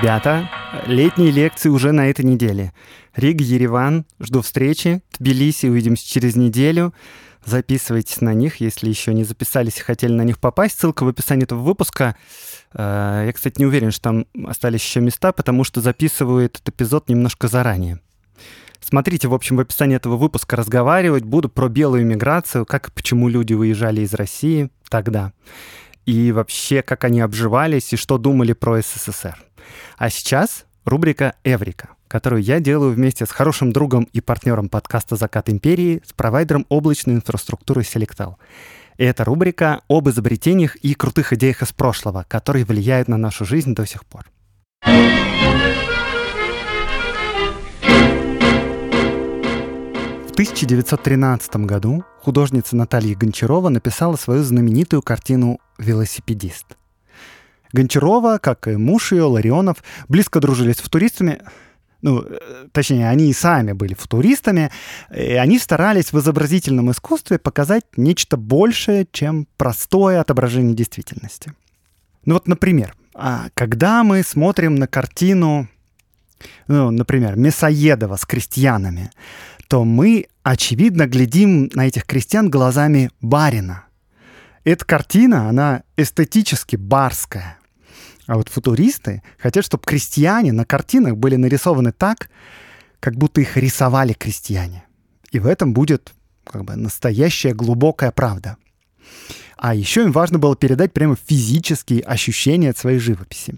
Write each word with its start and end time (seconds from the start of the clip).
Ребята, 0.00 0.48
летние 0.86 1.30
лекции 1.30 1.68
уже 1.68 1.92
на 1.92 2.08
этой 2.08 2.24
неделе. 2.24 2.72
Рига, 3.14 3.44
Ереван, 3.44 4.06
жду 4.18 4.40
встречи. 4.40 5.02
Тбилиси, 5.18 5.66
увидимся 5.66 6.08
через 6.08 6.36
неделю. 6.36 6.94
Записывайтесь 7.44 8.22
на 8.22 8.32
них, 8.32 8.62
если 8.62 8.88
еще 8.88 9.12
не 9.12 9.24
записались 9.24 9.76
и 9.76 9.82
хотели 9.82 10.12
на 10.12 10.22
них 10.22 10.38
попасть. 10.38 10.80
Ссылка 10.80 11.04
в 11.04 11.08
описании 11.08 11.44
этого 11.44 11.60
выпуска. 11.60 12.16
Э, 12.72 13.24
я, 13.26 13.32
кстати, 13.34 13.58
не 13.58 13.66
уверен, 13.66 13.90
что 13.90 14.04
там 14.04 14.26
остались 14.46 14.82
еще 14.82 15.00
места, 15.00 15.32
потому 15.32 15.64
что 15.64 15.82
записываю 15.82 16.46
этот 16.46 16.66
эпизод 16.66 17.10
немножко 17.10 17.48
заранее. 17.48 18.00
Смотрите, 18.80 19.28
в 19.28 19.34
общем, 19.34 19.56
в 19.56 19.60
описании 19.60 19.96
этого 19.96 20.16
выпуска 20.16 20.56
разговаривать 20.56 21.24
буду 21.24 21.50
про 21.50 21.68
белую 21.68 22.06
миграцию, 22.06 22.64
как 22.64 22.88
и 22.88 22.92
почему 22.92 23.28
люди 23.28 23.52
выезжали 23.52 24.00
из 24.00 24.14
России 24.14 24.70
тогда, 24.88 25.34
и 26.06 26.32
вообще, 26.32 26.80
как 26.80 27.04
они 27.04 27.20
обживались 27.20 27.92
и 27.92 27.96
что 27.96 28.16
думали 28.16 28.54
про 28.54 28.80
СССР. 28.80 29.36
А 29.96 30.10
сейчас 30.10 30.64
рубрика 30.84 31.34
«Эврика», 31.44 31.90
которую 32.08 32.42
я 32.42 32.60
делаю 32.60 32.92
вместе 32.92 33.26
с 33.26 33.30
хорошим 33.30 33.72
другом 33.72 34.08
и 34.12 34.20
партнером 34.20 34.68
подкаста 34.68 35.16
«Закат 35.16 35.48
империи» 35.48 36.02
с 36.04 36.12
провайдером 36.12 36.66
облачной 36.68 37.14
инфраструктуры 37.14 37.82
Selectal. 37.82 38.34
И 38.98 39.04
это 39.04 39.24
рубрика 39.24 39.80
об 39.88 40.08
изобретениях 40.08 40.76
и 40.76 40.94
крутых 40.94 41.32
идеях 41.32 41.62
из 41.62 41.72
прошлого, 41.72 42.26
которые 42.28 42.64
влияют 42.64 43.08
на 43.08 43.16
нашу 43.16 43.44
жизнь 43.44 43.74
до 43.74 43.86
сих 43.86 44.04
пор. 44.04 44.26
В 50.30 50.32
1913 50.32 51.56
году 51.66 52.04
художница 52.22 52.74
Наталья 52.74 53.14
Гончарова 53.14 53.68
написала 53.68 54.16
свою 54.16 54.42
знаменитую 54.42 55.02
картину 55.02 55.58
«Велосипедист». 55.78 56.79
Гончарова, 57.72 58.38
как 58.38 58.68
и 58.68 58.76
муж 58.76 59.12
ее, 59.12 59.24
Ларионов, 59.24 59.82
близко 60.08 60.40
дружили 60.40 60.72
с 60.72 60.78
футуристами, 60.78 61.40
ну, 62.02 62.22
э, 62.22 62.68
точнее, 62.72 63.08
они 63.08 63.30
и 63.30 63.34
сами 63.34 63.72
были 63.72 63.94
футуристами, 63.94 64.70
и 65.14 65.32
они 65.32 65.58
старались 65.58 66.12
в 66.12 66.18
изобразительном 66.18 66.90
искусстве 66.90 67.38
показать 67.38 67.84
нечто 67.96 68.36
большее, 68.36 69.06
чем 69.10 69.46
простое 69.56 70.20
отображение 70.20 70.74
действительности. 70.74 71.52
Ну 72.24 72.34
вот, 72.34 72.48
например, 72.48 72.94
а, 73.14 73.48
когда 73.54 74.02
мы 74.02 74.22
смотрим 74.22 74.76
на 74.76 74.86
картину, 74.86 75.68
ну, 76.68 76.90
например, 76.90 77.36
Мясоедова 77.36 78.16
с 78.16 78.24
крестьянами, 78.24 79.10
то 79.68 79.84
мы, 79.84 80.26
очевидно, 80.42 81.06
глядим 81.06 81.70
на 81.74 81.86
этих 81.86 82.04
крестьян 82.04 82.50
глазами 82.50 83.10
барина. 83.20 83.84
Эта 84.64 84.84
картина, 84.84 85.48
она 85.48 85.82
эстетически 85.96 86.76
барская. 86.76 87.59
А 88.30 88.36
вот 88.36 88.48
футуристы 88.48 89.24
хотят, 89.38 89.64
чтобы 89.64 89.82
крестьяне 89.84 90.52
на 90.52 90.64
картинах 90.64 91.16
были 91.16 91.34
нарисованы 91.34 91.90
так, 91.90 92.30
как 93.00 93.16
будто 93.16 93.40
их 93.40 93.56
рисовали 93.56 94.12
крестьяне. 94.12 94.84
И 95.32 95.40
в 95.40 95.48
этом 95.48 95.72
будет 95.72 96.12
как 96.44 96.64
бы 96.64 96.76
настоящая 96.76 97.54
глубокая 97.54 98.12
правда. 98.12 98.56
А 99.56 99.74
еще 99.74 100.04
им 100.04 100.12
важно 100.12 100.38
было 100.38 100.54
передать 100.54 100.92
прямо 100.92 101.16
физические 101.16 102.02
ощущения 102.02 102.70
от 102.70 102.78
своей 102.78 103.00
живописи. 103.00 103.56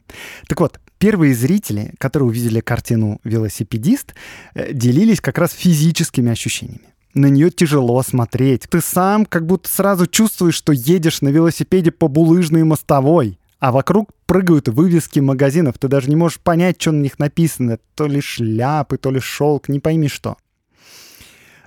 Так 0.48 0.60
вот, 0.60 0.80
первые 0.96 1.34
зрители, 1.34 1.92
которые 1.98 2.30
увидели 2.30 2.60
картину 2.60 3.20
«Велосипедист», 3.24 4.14
э, 4.54 4.72
делились 4.72 5.20
как 5.20 5.36
раз 5.36 5.52
физическими 5.52 6.32
ощущениями. 6.32 6.94
На 7.12 7.26
нее 7.26 7.50
тяжело 7.50 8.02
смотреть. 8.02 8.62
Ты 8.70 8.80
сам 8.80 9.26
как 9.26 9.44
будто 9.44 9.68
сразу 9.68 10.06
чувствуешь, 10.06 10.54
что 10.54 10.72
едешь 10.72 11.20
на 11.20 11.28
велосипеде 11.28 11.90
по 11.90 12.08
булыжной 12.08 12.64
мостовой 12.64 13.38
а 13.62 13.70
вокруг 13.70 14.10
прыгают 14.26 14.66
вывески 14.68 15.20
магазинов. 15.20 15.78
Ты 15.78 15.86
даже 15.86 16.10
не 16.10 16.16
можешь 16.16 16.40
понять, 16.40 16.82
что 16.82 16.90
на 16.90 17.00
них 17.00 17.20
написано. 17.20 17.78
То 17.94 18.08
ли 18.08 18.20
шляпы, 18.20 18.96
то 18.96 19.12
ли 19.12 19.20
шелк, 19.20 19.68
не 19.68 19.78
пойми 19.78 20.08
что. 20.08 20.36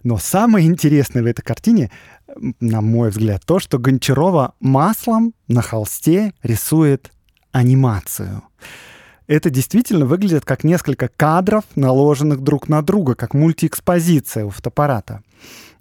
Но 0.04 0.18
самое 0.18 0.68
интересное 0.68 1.24
в 1.24 1.26
этой 1.26 1.42
картине, 1.42 1.92
на 2.60 2.82
мой 2.82 3.12
взгляд, 3.12 3.44
то, 3.46 3.60
что 3.60 3.80
Гончарова 3.80 4.56
маслом 4.60 5.34
на 5.48 5.62
холсте 5.62 6.34
рисует 6.44 7.14
анимацию. 7.54 8.44
Это 9.28 9.50
действительно 9.50 10.06
выглядит 10.06 10.44
как 10.44 10.66
несколько 10.66 11.08
кадров, 11.08 11.64
наложенных 11.76 12.42
друг 12.42 12.68
на 12.68 12.82
друга, 12.82 13.16
как 13.16 13.34
мультиэкспозиция 13.34 14.44
у 14.44 14.50
фотоаппарата. 14.50 15.24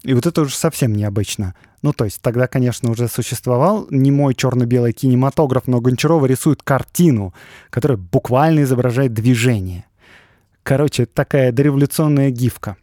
И 0.05 0.15
вот 0.15 0.27
это 0.27 0.43
уже 0.43 0.55
совсем 0.55 0.93
необычно. 0.93 1.57
Ну, 1.85 1.93
то 1.93 2.07
есть 2.07 2.23
тогда, 2.23 2.47
конечно, 2.47 2.91
уже 2.91 3.09
существовал 3.09 3.87
не 3.91 4.11
мой 4.11 4.35
черно-белый 4.35 4.95
кинематограф, 4.95 5.67
но 5.67 5.83
Гончарова 5.83 6.25
рисует 6.25 6.63
картину, 6.63 7.35
которая 7.69 7.99
буквально 7.99 8.63
изображает 8.63 9.13
движение. 9.13 9.85
Короче, 10.63 11.05
такая 11.05 11.53
дореволюционная 11.53 12.31
гифка. 12.31 12.79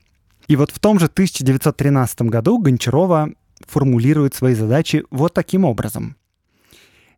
И 0.47 0.55
вот 0.55 0.69
в 0.69 0.77
том 0.77 0.99
же 0.99 1.07
1913 1.07 2.21
году 2.29 2.59
Гончарова 2.59 3.31
формулирует 3.67 4.35
свои 4.35 4.53
задачи 4.53 5.03
вот 5.09 5.33
таким 5.33 5.65
образом 5.65 6.15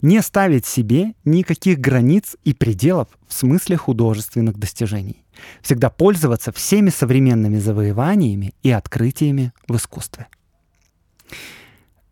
не 0.01 0.21
ставить 0.21 0.65
себе 0.65 1.15
никаких 1.25 1.79
границ 1.79 2.37
и 2.45 2.53
пределов 2.53 3.09
в 3.27 3.33
смысле 3.33 3.75
художественных 3.75 4.57
достижений. 4.57 5.25
Всегда 5.61 5.89
пользоваться 5.89 6.53
всеми 6.53 6.91
современными 6.91 7.57
завоеваниями 7.57 8.53
и 8.63 8.71
открытиями 8.71 9.51
в 9.67 9.75
искусстве. 9.75 10.27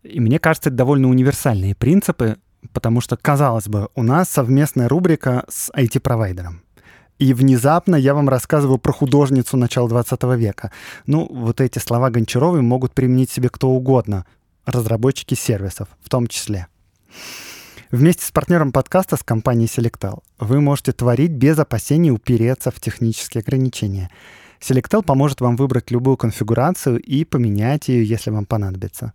И 0.02 0.20
мне 0.20 0.38
кажется, 0.38 0.68
это 0.68 0.76
довольно 0.76 1.08
универсальные 1.08 1.74
принципы, 1.74 2.36
потому 2.72 3.00
что, 3.00 3.16
казалось 3.16 3.68
бы, 3.68 3.88
у 3.94 4.02
нас 4.02 4.28
совместная 4.28 4.88
рубрика 4.88 5.44
с 5.48 5.70
IT-провайдером. 5.70 6.62
И 7.18 7.34
внезапно 7.34 7.94
я 7.94 8.14
вам 8.14 8.28
рассказываю 8.28 8.78
про 8.78 8.92
художницу 8.92 9.56
начала 9.56 9.88
20 9.88 10.22
века. 10.36 10.72
Ну, 11.06 11.28
вот 11.30 11.60
эти 11.60 11.78
слова 11.78 12.10
Гончаровой 12.10 12.62
могут 12.62 12.94
применить 12.94 13.30
себе 13.30 13.48
кто 13.48 13.70
угодно, 13.70 14.26
разработчики 14.66 15.34
сервисов 15.34 15.88
в 16.00 16.08
том 16.08 16.26
числе. 16.26 16.66
Вместе 17.92 18.24
с 18.24 18.30
партнером 18.30 18.72
подкаста 18.72 19.16
с 19.16 19.22
компанией 19.22 19.68
Selectal 19.68 20.22
вы 20.38 20.60
можете 20.60 20.92
творить 20.92 21.32
без 21.32 21.58
опасений 21.58 22.10
упереться 22.10 22.70
в 22.70 22.80
технические 22.80 23.42
ограничения. 23.42 24.10
Selectal 24.60 25.02
поможет 25.04 25.40
вам 25.40 25.56
выбрать 25.56 25.90
любую 25.90 26.16
конфигурацию 26.16 26.98
и 27.00 27.24
поменять 27.24 27.88
ее, 27.88 28.04
если 28.04 28.30
вам 28.30 28.46
понадобится. 28.46 29.12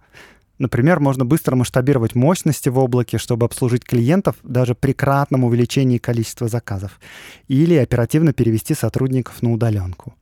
Например, 0.60 1.00
можно 1.00 1.24
быстро 1.24 1.56
масштабировать 1.56 2.16
мощности 2.16 2.70
в 2.70 2.80
облаке, 2.80 3.18
чтобы 3.18 3.46
обслужить 3.46 3.84
клиентов 3.84 4.36
даже 4.44 4.74
при 4.74 4.94
кратном 4.94 5.44
увеличении 5.44 6.00
количества 6.00 6.48
заказов. 6.48 7.00
Или 7.48 7.76
оперативно 7.76 8.34
перевести 8.34 8.74
сотрудников 8.74 9.42
на 9.42 9.52
удаленку. 9.52 10.16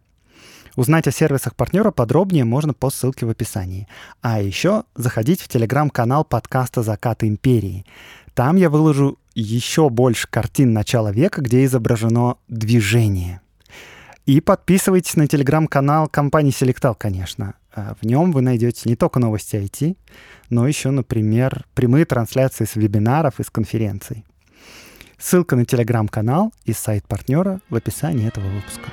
Узнать 0.75 1.07
о 1.07 1.11
сервисах 1.11 1.55
партнера 1.55 1.91
подробнее 1.91 2.43
можно 2.43 2.73
по 2.73 2.89
ссылке 2.89 3.25
в 3.25 3.29
описании. 3.29 3.87
А 4.21 4.41
еще 4.41 4.83
заходить 4.95 5.41
в 5.41 5.47
телеграм-канал 5.47 6.25
подкаста 6.25 6.83
«Закаты 6.83 7.27
империи». 7.27 7.85
Там 8.33 8.57
я 8.57 8.69
выложу 8.69 9.17
еще 9.33 9.89
больше 9.89 10.27
картин 10.29 10.73
начала 10.73 11.13
века, 11.13 11.41
где 11.41 11.63
изображено 11.63 12.35
движение. 12.49 13.39
И 14.25 14.41
подписывайтесь 14.41 15.15
на 15.15 15.27
телеграм-канал 15.27 16.09
компании 16.09 16.51
Selectal, 16.51 16.95
конечно. 16.97 17.53
А, 17.75 17.95
в 17.99 18.05
нем 18.05 18.31
вы 18.31 18.41
найдете 18.41 18.89
не 18.89 18.95
только 18.95 19.19
новости 19.19 19.57
IT, 19.57 19.97
но 20.49 20.67
еще, 20.67 20.91
например, 20.91 21.65
прямые 21.73 22.05
трансляции 22.05 22.63
с 22.63 22.75
вебинаров 22.75 23.39
и 23.39 23.43
с 23.43 23.49
конференций. 23.49 24.23
Ссылка 25.17 25.55
на 25.55 25.65
телеграм-канал 25.65 26.53
и 26.63 26.73
сайт 26.73 27.05
партнера 27.07 27.59
в 27.69 27.75
описании 27.75 28.27
этого 28.27 28.47
выпуска. 28.47 28.91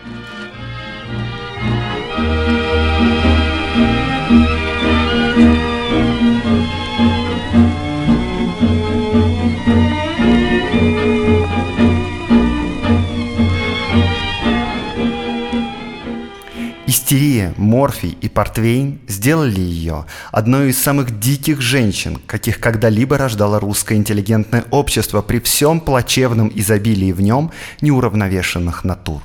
Истерия, 16.93 17.55
морфий 17.57 18.19
и 18.21 18.29
портвейн 18.29 19.01
сделали 19.09 19.61
ее 19.61 20.05
одной 20.31 20.69
из 20.69 20.79
самых 20.79 21.19
диких 21.19 21.63
женщин, 21.63 22.19
каких 22.27 22.61
когда-либо 22.61 23.17
рождало 23.17 23.59
русское 23.59 23.95
интеллигентное 23.95 24.67
общество 24.71 25.23
при 25.23 25.41
всем 25.41 25.81
плачевном 25.81 26.53
изобилии 26.55 27.13
в 27.13 27.23
нем 27.23 27.51
неуравновешенных 27.81 28.85
натур. 28.85 29.23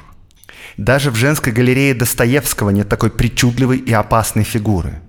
Даже 0.78 1.12
в 1.12 1.16
женской 1.16 1.52
галерее 1.52 1.94
Достоевского 1.94 2.70
нет 2.70 2.88
такой 2.88 3.12
причудливой 3.12 3.80
и 3.80 3.92
опасной 3.92 4.46
фигуры– 4.46 5.02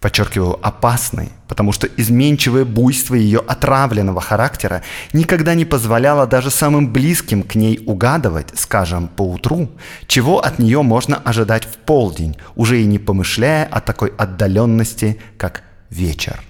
подчеркиваю, 0.00 0.58
опасной, 0.66 1.28
потому 1.46 1.72
что 1.72 1.86
изменчивое 1.86 2.64
буйство 2.64 3.14
ее 3.14 3.40
отравленного 3.40 4.20
характера 4.20 4.82
никогда 5.12 5.54
не 5.54 5.66
позволяло 5.66 6.26
даже 6.26 6.50
самым 6.50 6.90
близким 6.90 7.42
к 7.42 7.54
ней 7.54 7.82
угадывать, 7.86 8.48
скажем, 8.54 9.08
по 9.08 9.22
утру, 9.22 9.70
чего 10.06 10.40
от 10.40 10.58
нее 10.58 10.82
можно 10.82 11.16
ожидать 11.16 11.64
в 11.64 11.76
полдень, 11.76 12.36
уже 12.56 12.80
и 12.80 12.86
не 12.86 12.98
помышляя 12.98 13.66
о 13.66 13.80
такой 13.80 14.12
отдаленности, 14.16 15.20
как 15.36 15.62
вечер. 15.90 16.42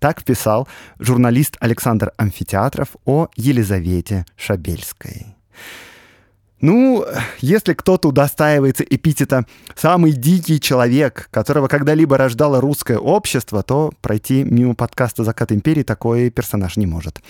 Так 0.00 0.24
писал 0.24 0.68
журналист 0.98 1.56
Александр 1.60 2.12
Амфитеатров 2.16 2.88
о 3.04 3.28
Елизавете 3.36 4.26
Шабельской. 4.36 5.36
Ну, 6.66 7.06
если 7.38 7.74
кто-то 7.74 8.08
удостаивается 8.08 8.82
эпитета 8.82 9.46
«самый 9.76 10.10
дикий 10.10 10.60
человек, 10.60 11.28
которого 11.30 11.68
когда-либо 11.68 12.18
рождало 12.18 12.60
русское 12.60 12.98
общество», 12.98 13.62
то 13.62 13.92
пройти 14.00 14.42
мимо 14.42 14.74
подкаста 14.74 15.22
«Закат 15.22 15.52
империи» 15.52 15.84
такой 15.84 16.28
персонаж 16.28 16.76
не 16.76 16.86
может. 16.86 17.22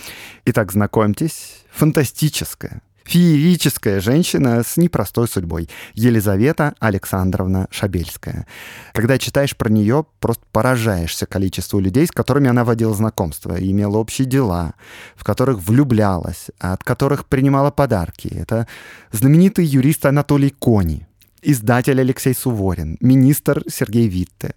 Итак, 0.46 0.72
знакомьтесь, 0.72 1.66
фантастическая, 1.70 2.80
феерическая 3.06 4.00
женщина 4.00 4.62
с 4.62 4.76
непростой 4.76 5.28
судьбой. 5.28 5.68
Елизавета 5.94 6.74
Александровна 6.80 7.68
Шабельская. 7.70 8.46
Когда 8.92 9.18
читаешь 9.18 9.56
про 9.56 9.70
нее, 9.70 10.04
просто 10.20 10.44
поражаешься 10.52 11.26
количеству 11.26 11.78
людей, 11.80 12.06
с 12.06 12.10
которыми 12.10 12.48
она 12.48 12.64
водила 12.64 12.94
знакомства, 12.94 13.56
имела 13.58 13.96
общие 13.98 14.26
дела, 14.26 14.74
в 15.14 15.24
которых 15.24 15.58
влюблялась, 15.62 16.46
от 16.58 16.82
которых 16.82 17.26
принимала 17.26 17.70
подарки. 17.70 18.28
Это 18.28 18.66
знаменитый 19.12 19.64
юрист 19.64 20.04
Анатолий 20.06 20.50
Кони, 20.50 21.06
издатель 21.46 22.00
Алексей 22.00 22.34
Суворин, 22.34 22.96
министр 23.00 23.62
Сергей 23.68 24.08
Витте, 24.08 24.52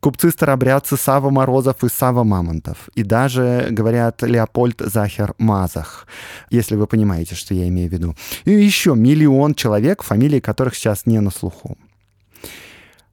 купцы-старобрядцы 0.00 0.96
Сава 0.96 1.30
Морозов 1.30 1.82
и 1.82 1.88
Сава 1.88 2.22
Мамонтов, 2.22 2.90
и 2.94 3.02
даже, 3.02 3.68
говорят, 3.70 4.22
Леопольд 4.22 4.80
Захер 4.80 5.34
Мазах, 5.38 6.06
если 6.50 6.76
вы 6.76 6.86
понимаете, 6.86 7.34
что 7.34 7.54
я 7.54 7.66
имею 7.68 7.88
в 7.88 7.92
виду. 7.92 8.14
И 8.44 8.50
еще 8.50 8.94
миллион 8.94 9.54
человек, 9.54 10.02
фамилии 10.02 10.40
которых 10.40 10.74
сейчас 10.74 11.06
не 11.06 11.18
на 11.20 11.30
слуху. 11.30 11.78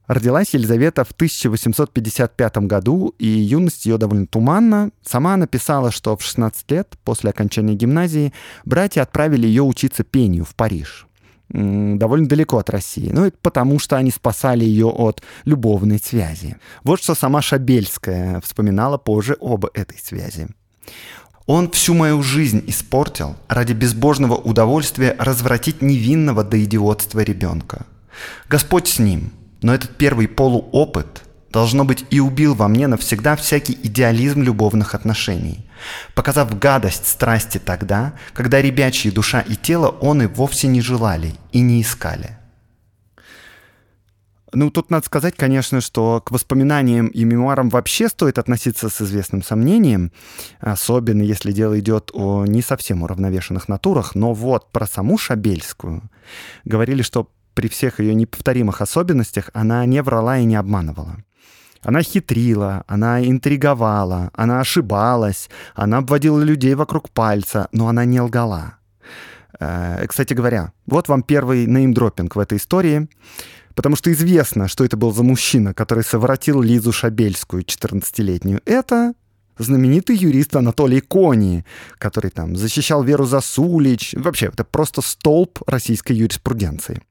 Родилась 0.06 0.52
Елизавета 0.52 1.04
в 1.04 1.12
1855 1.12 2.58
году, 2.58 3.14
и 3.18 3.26
юность 3.26 3.86
ее 3.86 3.96
довольно 3.96 4.26
туманна. 4.26 4.90
Сама 5.02 5.38
написала, 5.38 5.90
что 5.90 6.16
в 6.18 6.22
16 6.22 6.70
лет, 6.70 6.98
после 7.02 7.30
окончания 7.30 7.74
гимназии, 7.74 8.34
братья 8.66 9.02
отправили 9.02 9.46
ее 9.46 9.62
учиться 9.62 10.04
пению 10.04 10.44
в 10.44 10.54
Париж 10.54 11.06
довольно 11.52 12.26
далеко 12.26 12.58
от 12.58 12.70
России. 12.70 13.10
Ну, 13.12 13.26
это 13.26 13.36
потому, 13.42 13.78
что 13.78 13.96
они 13.96 14.10
спасали 14.10 14.64
ее 14.64 14.86
от 14.86 15.22
любовной 15.44 15.98
связи. 15.98 16.56
Вот 16.82 17.02
что 17.02 17.14
сама 17.14 17.42
Шабельская 17.42 18.40
вспоминала 18.40 18.98
позже 18.98 19.36
об 19.40 19.66
этой 19.74 19.98
связи. 19.98 20.48
Он 21.46 21.70
всю 21.70 21.94
мою 21.94 22.22
жизнь 22.22 22.62
испортил 22.66 23.36
ради 23.48 23.72
безбожного 23.72 24.36
удовольствия 24.36 25.16
развратить 25.18 25.82
невинного 25.82 26.44
до 26.44 26.62
идиотства 26.62 27.20
ребенка. 27.20 27.86
Господь 28.48 28.88
с 28.88 28.98
ним, 28.98 29.32
но 29.60 29.74
этот 29.74 29.96
первый 29.96 30.28
полуопыт, 30.28 31.24
должно 31.52 31.84
быть, 31.84 32.04
и 32.10 32.20
убил 32.20 32.54
во 32.54 32.68
мне 32.68 32.86
навсегда 32.86 33.36
всякий 33.36 33.78
идеализм 33.82 34.42
любовных 34.42 34.94
отношений 34.94 35.66
показав 36.14 36.58
гадость 36.58 37.06
страсти 37.06 37.58
тогда, 37.58 38.14
когда 38.32 38.60
ребячьи 38.60 39.10
душа 39.10 39.40
и 39.40 39.56
тело 39.56 39.88
он 39.88 40.22
и 40.22 40.26
вовсе 40.26 40.68
не 40.68 40.80
желали 40.80 41.34
и 41.52 41.60
не 41.60 41.82
искали. 41.82 42.38
Ну, 44.54 44.70
тут 44.70 44.90
надо 44.90 45.06
сказать, 45.06 45.34
конечно, 45.34 45.80
что 45.80 46.20
к 46.20 46.30
воспоминаниям 46.30 47.06
и 47.06 47.24
мемуарам 47.24 47.70
вообще 47.70 48.08
стоит 48.08 48.38
относиться 48.38 48.90
с 48.90 49.00
известным 49.00 49.42
сомнением, 49.42 50.12
особенно 50.60 51.22
если 51.22 51.52
дело 51.52 51.80
идет 51.80 52.10
о 52.12 52.44
не 52.44 52.60
совсем 52.60 53.02
уравновешенных 53.02 53.68
натурах, 53.68 54.14
но 54.14 54.34
вот 54.34 54.70
про 54.70 54.86
саму 54.86 55.16
Шабельскую 55.16 56.02
говорили, 56.66 57.00
что 57.00 57.30
при 57.54 57.68
всех 57.68 57.98
ее 57.98 58.14
неповторимых 58.14 58.82
особенностях 58.82 59.48
она 59.54 59.86
не 59.86 60.02
врала 60.02 60.38
и 60.38 60.44
не 60.44 60.56
обманывала. 60.56 61.16
Она 61.82 62.02
хитрила, 62.02 62.84
она 62.86 63.24
интриговала, 63.24 64.30
она 64.34 64.60
ошибалась, 64.60 65.50
она 65.74 65.98
обводила 65.98 66.40
людей 66.40 66.74
вокруг 66.74 67.10
пальца, 67.10 67.68
но 67.72 67.88
она 67.88 68.04
не 68.04 68.20
лгала. 68.20 68.74
Э, 69.58 70.06
кстати 70.06 70.34
говоря, 70.34 70.72
вот 70.86 71.08
вам 71.08 71.22
первый 71.22 71.66
неймдропинг 71.66 72.36
в 72.36 72.38
этой 72.38 72.58
истории, 72.58 73.08
потому 73.74 73.96
что 73.96 74.12
известно, 74.12 74.68
что 74.68 74.84
это 74.84 74.96
был 74.96 75.12
за 75.12 75.22
мужчина, 75.22 75.74
который 75.74 76.04
совратил 76.04 76.62
Лизу 76.62 76.92
Шабельскую, 76.92 77.64
14-летнюю. 77.64 78.60
Это 78.64 79.14
знаменитый 79.58 80.16
юрист 80.16 80.54
Анатолий 80.56 81.00
Кони, 81.00 81.64
который 81.98 82.30
там 82.30 82.56
защищал 82.56 83.02
Веру 83.02 83.24
Засулич. 83.24 84.14
Вообще, 84.16 84.46
это 84.46 84.64
просто 84.64 85.02
столб 85.02 85.58
российской 85.66 86.12
юриспруденции. 86.12 87.02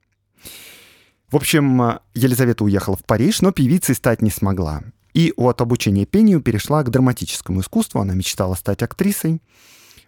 В 1.32 1.38
общем, 1.38 1.82
э, 1.82 2.00
Елизавета 2.14 2.66
уехала 2.66 2.98
в 2.98 3.06
Париж, 3.06 3.42
но 3.42 3.54
певицей 3.54 3.96
стать 3.96 4.22
не 4.22 4.30
смогла. 4.30 4.84
И 5.14 5.34
от 5.38 5.62
обучения 5.62 6.06
пению 6.06 6.42
перешла 6.42 6.84
к 6.84 6.90
драматическому 6.90 7.62
искусству. 7.62 8.02
Она 8.02 8.14
мечтала 8.14 8.56
стать 8.56 8.84
актрисой. 8.84 9.42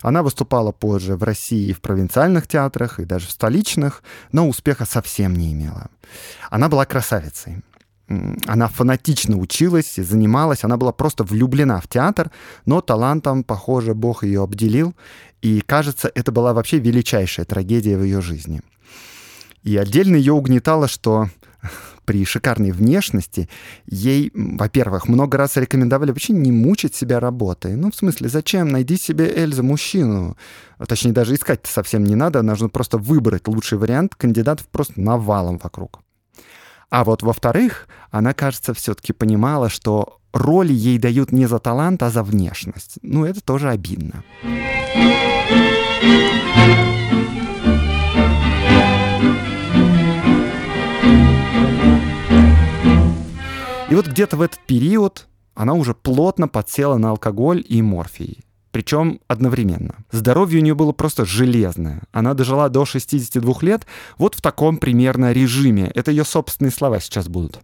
Она 0.01 0.21
выступала 0.21 0.73
позже 0.73 1.15
в 1.15 1.23
России 1.23 1.71
в 1.71 1.79
провинциальных 1.79 2.45
театрах, 2.45 2.99
и 2.99 3.05
даже 3.05 3.27
в 3.27 3.31
столичных, 3.31 4.03
но 4.33 4.49
успеха 4.49 4.85
совсем 4.85 5.33
не 5.33 5.53
имела. 5.53 5.89
Она 6.49 6.67
была 6.67 6.85
красавицей. 6.85 7.63
Она 8.45 8.67
фанатично 8.67 9.37
училась, 9.37 9.95
занималась, 9.95 10.65
она 10.65 10.75
была 10.75 10.91
просто 10.91 11.23
влюблена 11.23 11.79
в 11.79 11.87
театр, 11.87 12.31
но 12.65 12.81
талантом, 12.81 13.45
похоже, 13.45 13.93
Бог 13.93 14.25
ее 14.25 14.43
обделил, 14.43 14.93
и, 15.41 15.61
кажется, 15.61 16.11
это 16.13 16.33
была 16.33 16.53
вообще 16.53 16.79
величайшая 16.79 17.45
трагедия 17.45 17.97
в 17.97 18.03
ее 18.03 18.21
жизни— 18.21 18.61
и 19.63 19.77
отдельно 19.77 20.15
ее 20.15 20.33
угнетало, 20.33 20.87
что 20.87 21.29
при 22.05 22.25
шикарной 22.25 22.71
внешности 22.71 23.49
ей, 23.85 24.31
во-первых, 24.33 25.07
много 25.07 25.37
раз 25.37 25.55
рекомендовали 25.55 26.11
вообще 26.11 26.33
не 26.33 26.51
мучить 26.51 26.95
себя 26.95 27.19
работой. 27.19 27.75
Ну, 27.75 27.91
в 27.91 27.95
смысле, 27.95 28.27
зачем? 28.29 28.67
Найди 28.69 28.97
себе, 28.97 29.31
Эльза, 29.33 29.63
мужчину. 29.63 30.37
А 30.77 30.85
точнее, 30.85 31.13
даже 31.13 31.35
искать 31.35 31.61
совсем 31.65 32.03
не 32.03 32.15
надо, 32.15 32.41
нужно 32.41 32.69
просто 32.69 32.97
выбрать 32.97 33.47
лучший 33.47 33.77
вариант, 33.77 34.15
кандидатов 34.15 34.67
просто 34.67 34.99
навалом 34.99 35.59
вокруг. 35.63 36.01
А 36.89 37.03
вот 37.03 37.23
во-вторых, 37.23 37.87
она, 38.11 38.33
кажется, 38.33 38.73
все-таки 38.73 39.13
понимала, 39.13 39.69
что 39.69 40.19
роли 40.33 40.73
ей 40.73 40.99
дают 40.99 41.31
не 41.31 41.45
за 41.45 41.59
талант, 41.59 42.03
а 42.03 42.09
за 42.09 42.21
внешность. 42.21 42.97
Ну, 43.01 43.25
это 43.25 43.41
тоже 43.41 43.69
обидно. 43.69 44.23
И 53.93 53.95
вот 53.95 54.07
где-то 54.07 54.37
в 54.37 54.41
этот 54.41 54.59
период 54.61 55.27
она 55.53 55.75
уже 55.75 55.93
плотно 55.93 56.47
подсела 56.47 56.97
на 56.97 57.11
алкоголь 57.11 57.63
и 57.69 57.79
морфий. 57.83 58.39
Причем 58.71 59.19
одновременно. 59.27 59.93
Здоровье 60.11 60.61
у 60.61 60.63
нее 60.63 60.73
было 60.73 60.93
просто 60.93 61.25
железное. 61.25 62.01
Она 62.11 62.33
дожила 62.33 62.69
до 62.69 62.85
62 62.85 63.53
лет 63.61 63.85
вот 64.17 64.33
в 64.33 64.41
таком 64.41 64.77
примерно 64.77 65.31
режиме. 65.31 65.91
Это 65.93 66.09
ее 66.09 66.25
собственные 66.25 66.71
слова 66.71 66.99
сейчас 66.99 67.27
будут. 67.27 67.59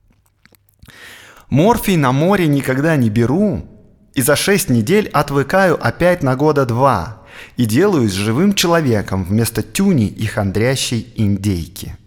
Морфий 1.49 1.95
на 1.95 2.11
море 2.11 2.45
никогда 2.45 2.95
не 2.95 3.09
беру, 3.09 3.65
и 4.13 4.21
за 4.21 4.35
6 4.35 4.69
недель 4.69 5.07
отвыкаю 5.07 5.83
опять 5.83 6.21
на 6.21 6.35
года 6.35 6.67
два 6.67 7.23
и 7.57 7.65
делаюсь 7.65 8.11
живым 8.11 8.53
человеком 8.53 9.23
вместо 9.23 9.63
тюни 9.63 10.05
и 10.05 10.27
хандрящей 10.27 11.11
индейки. 11.15 11.97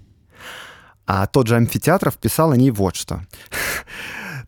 А 1.06 1.26
тот 1.26 1.48
же 1.48 1.56
Амфитеатров 1.56 2.16
писал 2.16 2.52
о 2.52 2.56
ней 2.56 2.70
вот 2.70 2.96
что. 2.96 3.22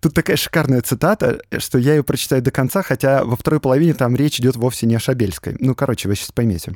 Тут 0.00 0.14
такая 0.14 0.36
шикарная 0.36 0.82
цитата, 0.82 1.40
что 1.58 1.78
я 1.78 1.94
ее 1.94 2.04
прочитаю 2.04 2.42
до 2.42 2.50
конца, 2.50 2.82
хотя 2.82 3.24
во 3.24 3.36
второй 3.36 3.58
половине 3.58 3.94
там 3.94 4.14
речь 4.14 4.38
идет 4.38 4.56
вовсе 4.56 4.86
не 4.86 4.96
о 4.96 5.00
Шабельской. 5.00 5.56
Ну, 5.60 5.74
короче, 5.74 6.08
вы 6.08 6.14
сейчас 6.14 6.30
поймете. 6.30 6.74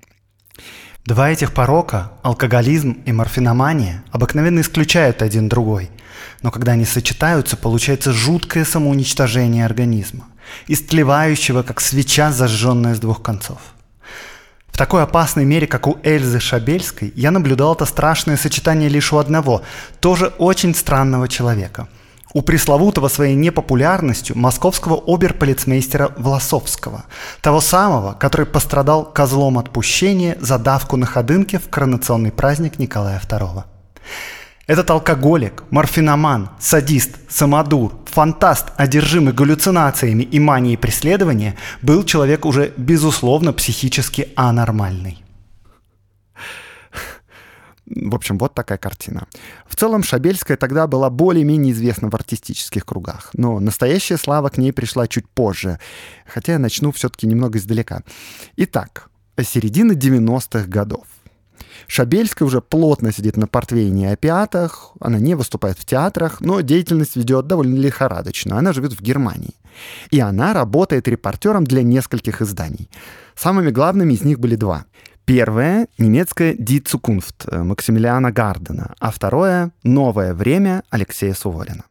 Два 1.05 1.31
этих 1.31 1.55
порока, 1.55 2.13
алкоголизм 2.23 3.03
и 3.07 3.13
морфиномания, 3.13 4.03
обыкновенно 4.11 4.61
исключают 4.61 5.23
один 5.23 5.49
другой. 5.49 5.91
Но 6.43 6.51
когда 6.51 6.73
они 6.73 6.85
сочетаются, 6.85 7.57
получается 7.57 8.13
жуткое 8.13 8.65
самоуничтожение 8.65 9.65
организма, 9.65 10.27
истлевающего, 10.67 11.63
как 11.63 11.81
свеча, 11.81 12.33
зажженная 12.33 12.95
с 12.95 13.01
двух 13.01 13.23
концов. 13.23 13.59
В 14.79 14.81
такой 14.81 15.03
опасной 15.03 15.45
мере, 15.45 15.67
как 15.67 15.89
у 15.89 15.99
Эльзы 16.05 16.39
Шабельской, 16.39 17.13
я 17.17 17.33
наблюдал 17.33 17.75
это 17.75 17.85
страшное 17.85 18.37
сочетание 18.37 18.89
лишь 18.89 19.13
у 19.13 19.19
одного, 19.19 19.63
тоже 19.99 20.33
очень 20.39 20.73
странного 20.73 21.27
человека. 21.27 21.89
У 22.33 22.43
пресловутого 22.43 23.09
своей 23.09 23.35
непопулярностью 23.35 24.39
московского 24.39 25.03
оберполицмейстера 25.05 26.13
Власовского, 26.17 27.07
того 27.41 27.61
самого, 27.61 28.13
который 28.13 28.47
пострадал 28.47 29.05
козлом 29.05 29.59
отпущения 29.59 30.37
за 30.41 30.61
давку 30.61 30.97
на 30.97 31.07
ходынке 31.07 31.59
в 31.59 31.69
коронационный 31.69 32.31
праздник 32.31 32.79
Николая 32.79 33.19
II. 33.19 33.65
Этот 34.69 34.91
алкоголик, 34.91 35.65
морфиноман, 35.71 36.51
садист, 36.61 37.17
самодур, 37.27 37.95
фантаст, 38.05 38.67
одержимый 38.77 39.33
галлюцинациями 39.33 40.25
и 40.25 40.39
манией 40.39 40.77
преследования, 40.77 41.57
был 41.81 42.05
человек 42.05 42.45
уже 42.45 42.75
безусловно 42.77 43.55
психически 43.55 44.29
анормальный. 44.37 45.25
В 47.87 48.15
общем, 48.15 48.37
вот 48.37 48.53
такая 48.53 48.77
картина. 48.77 49.27
В 49.67 49.75
целом, 49.75 50.03
Шабельская 50.03 50.59
тогда 50.59 50.87
была 50.87 51.09
более-менее 51.09 51.73
известна 51.73 52.11
в 52.11 52.15
артистических 52.15 52.85
кругах, 52.85 53.31
но 53.33 53.61
настоящая 53.61 54.19
слава 54.19 54.51
к 54.51 54.59
ней 54.59 54.75
пришла 54.75 55.09
чуть 55.09 55.27
позже, 55.31 55.81
хотя 56.27 56.53
я 56.53 56.59
начну 56.59 56.93
все-таки 56.93 57.27
немного 57.27 57.57
издалека. 57.57 58.03
Итак, 58.57 59.09
середина 59.43 59.93
90-х 59.93 60.67
годов. 60.67 61.07
Шабельская 61.89 62.47
уже 62.47 62.61
плотно 62.61 63.13
сидит 63.13 63.39
на 63.39 63.47
портвейне 63.47 64.05
и 64.05 64.13
опиатах, 64.13 64.93
она 65.01 65.19
не 65.19 65.35
выступает 65.35 65.79
в 65.79 65.87
театрах, 65.87 66.43
но 66.43 66.61
деятельность 66.61 67.17
ведет 67.17 67.47
довольно 67.47 67.75
лихорадочно. 67.77 68.59
Она 68.59 68.75
живет 68.75 68.93
в 68.93 69.01
Германии. 69.01 69.55
И 70.11 70.21
она 70.21 70.53
работает 70.53 71.09
репортером 71.09 71.65
для 71.65 71.83
нескольких 71.83 72.43
изданий. 72.43 72.91
Самыми 73.35 73.71
главными 73.71 74.13
из 74.13 74.23
них 74.23 74.39
были 74.39 74.55
два. 74.55 74.85
Первое— 75.25 75.89
немецкое 75.99 76.55
«Die 76.55 76.83
Zukunft» 76.83 77.65
Максимилиана 77.65 78.33
Гардена, 78.33 78.95
а 79.01 79.11
второе— 79.11 79.73
«Новое 79.83 80.35
время» 80.35 80.83
Алексея 80.91 81.33
Суворина. 81.33 81.85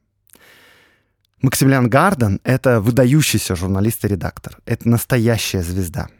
Максимилиан 1.41 1.89
Гарден— 1.89 2.39
это 2.43 2.81
выдающийся 2.81 3.55
журналист 3.55 4.05
и 4.05 4.07
редактор. 4.07 4.57
Это 4.65 4.87
настоящая 4.87 5.63
звезда— 5.63 6.07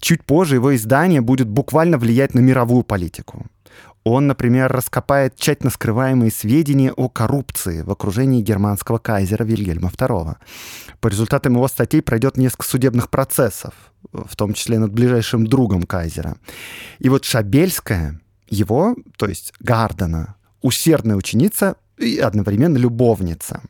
чуть 0.00 0.24
позже 0.24 0.56
его 0.56 0.74
издание 0.74 1.20
будет 1.20 1.48
буквально 1.48 1.98
влиять 1.98 2.34
на 2.34 2.40
мировую 2.40 2.82
политику. 2.82 3.46
Он, 4.04 4.28
например, 4.28 4.70
раскопает 4.70 5.34
тщательно 5.34 5.68
скрываемые 5.68 6.30
сведения 6.30 6.92
о 6.92 7.08
коррупции 7.08 7.82
в 7.82 7.90
окружении 7.90 8.40
германского 8.40 8.98
кайзера 8.98 9.42
Вильгельма 9.42 9.88
II. 9.88 10.36
По 11.00 11.08
результатам 11.08 11.54
его 11.54 11.66
статей 11.66 12.02
пройдет 12.02 12.36
несколько 12.36 12.68
судебных 12.68 13.10
процессов, 13.10 13.74
в 14.12 14.36
том 14.36 14.54
числе 14.54 14.78
над 14.78 14.92
ближайшим 14.92 15.48
другом 15.48 15.82
кайзера. 15.82 16.36
И 17.00 17.08
вот 17.08 17.24
Шабельская, 17.24 18.20
его, 18.48 18.94
то 19.16 19.26
есть 19.26 19.52
Гардена, 19.58 20.36
усердная 20.62 21.16
ученица 21.16 21.74
и 21.98 22.18
одновременно 22.18 22.76
любовница. 22.76 23.60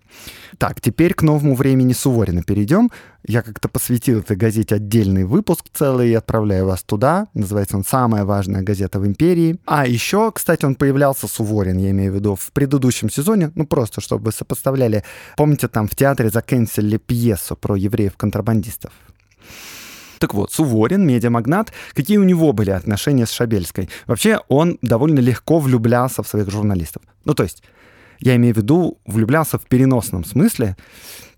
Так, 0.59 0.80
теперь 0.80 1.14
к 1.14 1.23
новому 1.23 1.54
времени 1.54 1.92
Суворина 1.92 2.42
перейдем. 2.42 2.90
Я 3.26 3.42
как-то 3.42 3.68
посвятил 3.68 4.21
этой 4.21 4.37
газете 4.37 4.76
отдельный 4.76 5.25
выпуск 5.25 5.66
целый 5.73 6.11
и 6.11 6.14
отправляю 6.14 6.66
вас 6.66 6.83
туда. 6.83 7.28
Называется 7.35 7.76
он 7.76 7.85
«Самая 7.85 8.25
важная 8.25 8.62
газета 8.62 8.99
в 8.99 9.06
империи». 9.06 9.59
А 9.66 9.87
еще, 9.87 10.33
кстати, 10.33 10.64
он 10.64 10.75
появлялся, 10.75 11.28
Суворин, 11.28 11.78
я 11.78 11.90
имею 11.90 12.12
в 12.12 12.14
виду, 12.14 12.37
в 12.37 12.52
предыдущем 12.52 13.11
сезоне, 13.11 13.52
ну 13.54 13.66
просто, 13.66 14.00
чтобы 14.00 14.33
сопоставляли. 14.33 15.04
Помните, 15.37 15.68
там 15.68 15.88
в 15.88 15.95
театре 15.95 16.30
заканчивали 16.30 16.97
пьесу 16.97 17.54
про 17.56 17.76
евреев-контрабандистов? 17.76 18.92
Так 20.18 20.33
вот, 20.33 20.50
Суворин, 20.52 21.06
медиамагнат, 21.06 21.73
какие 21.92 22.16
у 22.16 22.25
него 22.25 22.52
были 22.52 22.71
отношения 22.71 23.26
с 23.26 23.30
Шабельской? 23.30 23.90
Вообще, 24.06 24.40
он 24.49 24.78
довольно 24.80 25.21
легко 25.21 25.59
влюблялся 25.59 26.23
в 26.23 26.28
своих 26.28 26.50
журналистов. 26.50 27.02
Ну, 27.25 27.35
то 27.35 27.42
есть, 27.42 27.62
я 28.18 28.37
имею 28.37 28.54
в 28.54 28.58
виду, 28.58 28.99
влюблялся 29.06 29.58
в 29.58 29.66
переносном 29.66 30.25
смысле. 30.25 30.76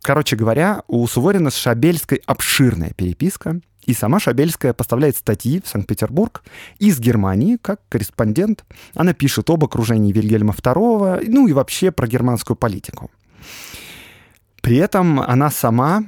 Короче 0.03 0.37
говоря, 0.37 0.83
у 0.87 1.07
Суворина 1.07 1.51
с 1.51 1.57
Шабельской 1.57 2.23
обширная 2.27 2.91
переписка, 2.91 3.61
и 3.85 3.95
сама 3.95 4.21
Шабельская 4.21 4.75
поставляет 4.75 5.17
статьи 5.17 5.63
в 5.65 5.69
Санкт-Петербург 5.69 6.43
из 6.79 7.01
Германии, 7.01 7.57
как 7.57 7.81
корреспондент. 7.89 8.65
Она 8.95 9.15
пишет 9.15 9.49
об 9.49 9.65
окружении 9.65 10.13
Вильгельма 10.13 10.53
II, 10.53 11.25
ну 11.29 11.49
и 11.49 11.53
вообще 11.53 11.91
про 11.91 12.07
германскую 12.07 12.57
политику. 12.57 13.11
При 14.61 14.77
этом 14.77 15.21
она 15.21 15.51
сама 15.51 16.05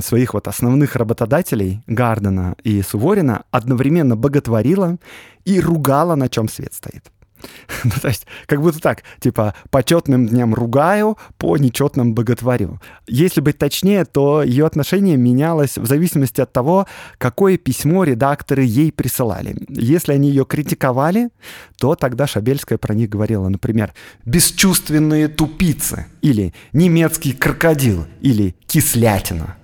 своих 0.00 0.34
вот 0.34 0.46
основных 0.46 0.94
работодателей, 0.94 1.82
Гардена 1.88 2.54
и 2.62 2.80
Суворина, 2.82 3.42
одновременно 3.50 4.16
боготворила 4.16 4.98
и 5.44 5.60
ругала, 5.60 6.14
на 6.14 6.28
чем 6.28 6.48
свет 6.48 6.74
стоит. 6.74 7.10
ну, 7.84 7.90
то 8.00 8.08
есть, 8.08 8.26
как 8.46 8.60
будто 8.60 8.80
так, 8.80 9.02
типа, 9.20 9.54
по 9.70 9.82
четным 9.82 10.26
дням 10.26 10.54
ругаю, 10.54 11.18
по 11.38 11.56
нечетным 11.56 12.14
боготворю. 12.14 12.80
Если 13.06 13.40
быть 13.40 13.58
точнее, 13.58 14.04
то 14.04 14.42
ее 14.42 14.66
отношение 14.66 15.16
менялось 15.16 15.78
в 15.78 15.86
зависимости 15.86 16.40
от 16.40 16.52
того, 16.52 16.86
какое 17.18 17.58
письмо 17.58 18.04
редакторы 18.04 18.64
ей 18.64 18.92
присылали. 18.92 19.56
Если 19.68 20.12
они 20.12 20.28
ее 20.28 20.44
критиковали, 20.44 21.30
то 21.78 21.94
тогда 21.94 22.26
Шабельская 22.26 22.78
про 22.78 22.94
них 22.94 23.08
говорила, 23.08 23.48
например, 23.48 23.92
«бесчувственные 24.24 25.28
тупицы» 25.28 26.06
или 26.22 26.54
«немецкий 26.72 27.32
крокодил» 27.32 28.06
или 28.20 28.54
«кислятина». 28.66 29.56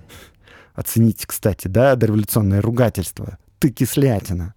Оцените, 0.75 1.27
кстати, 1.27 1.67
да, 1.67 1.95
дореволюционное 1.95 2.61
ругательство. 2.61 3.37
«Ты 3.59 3.69
кислятина». 3.69 4.55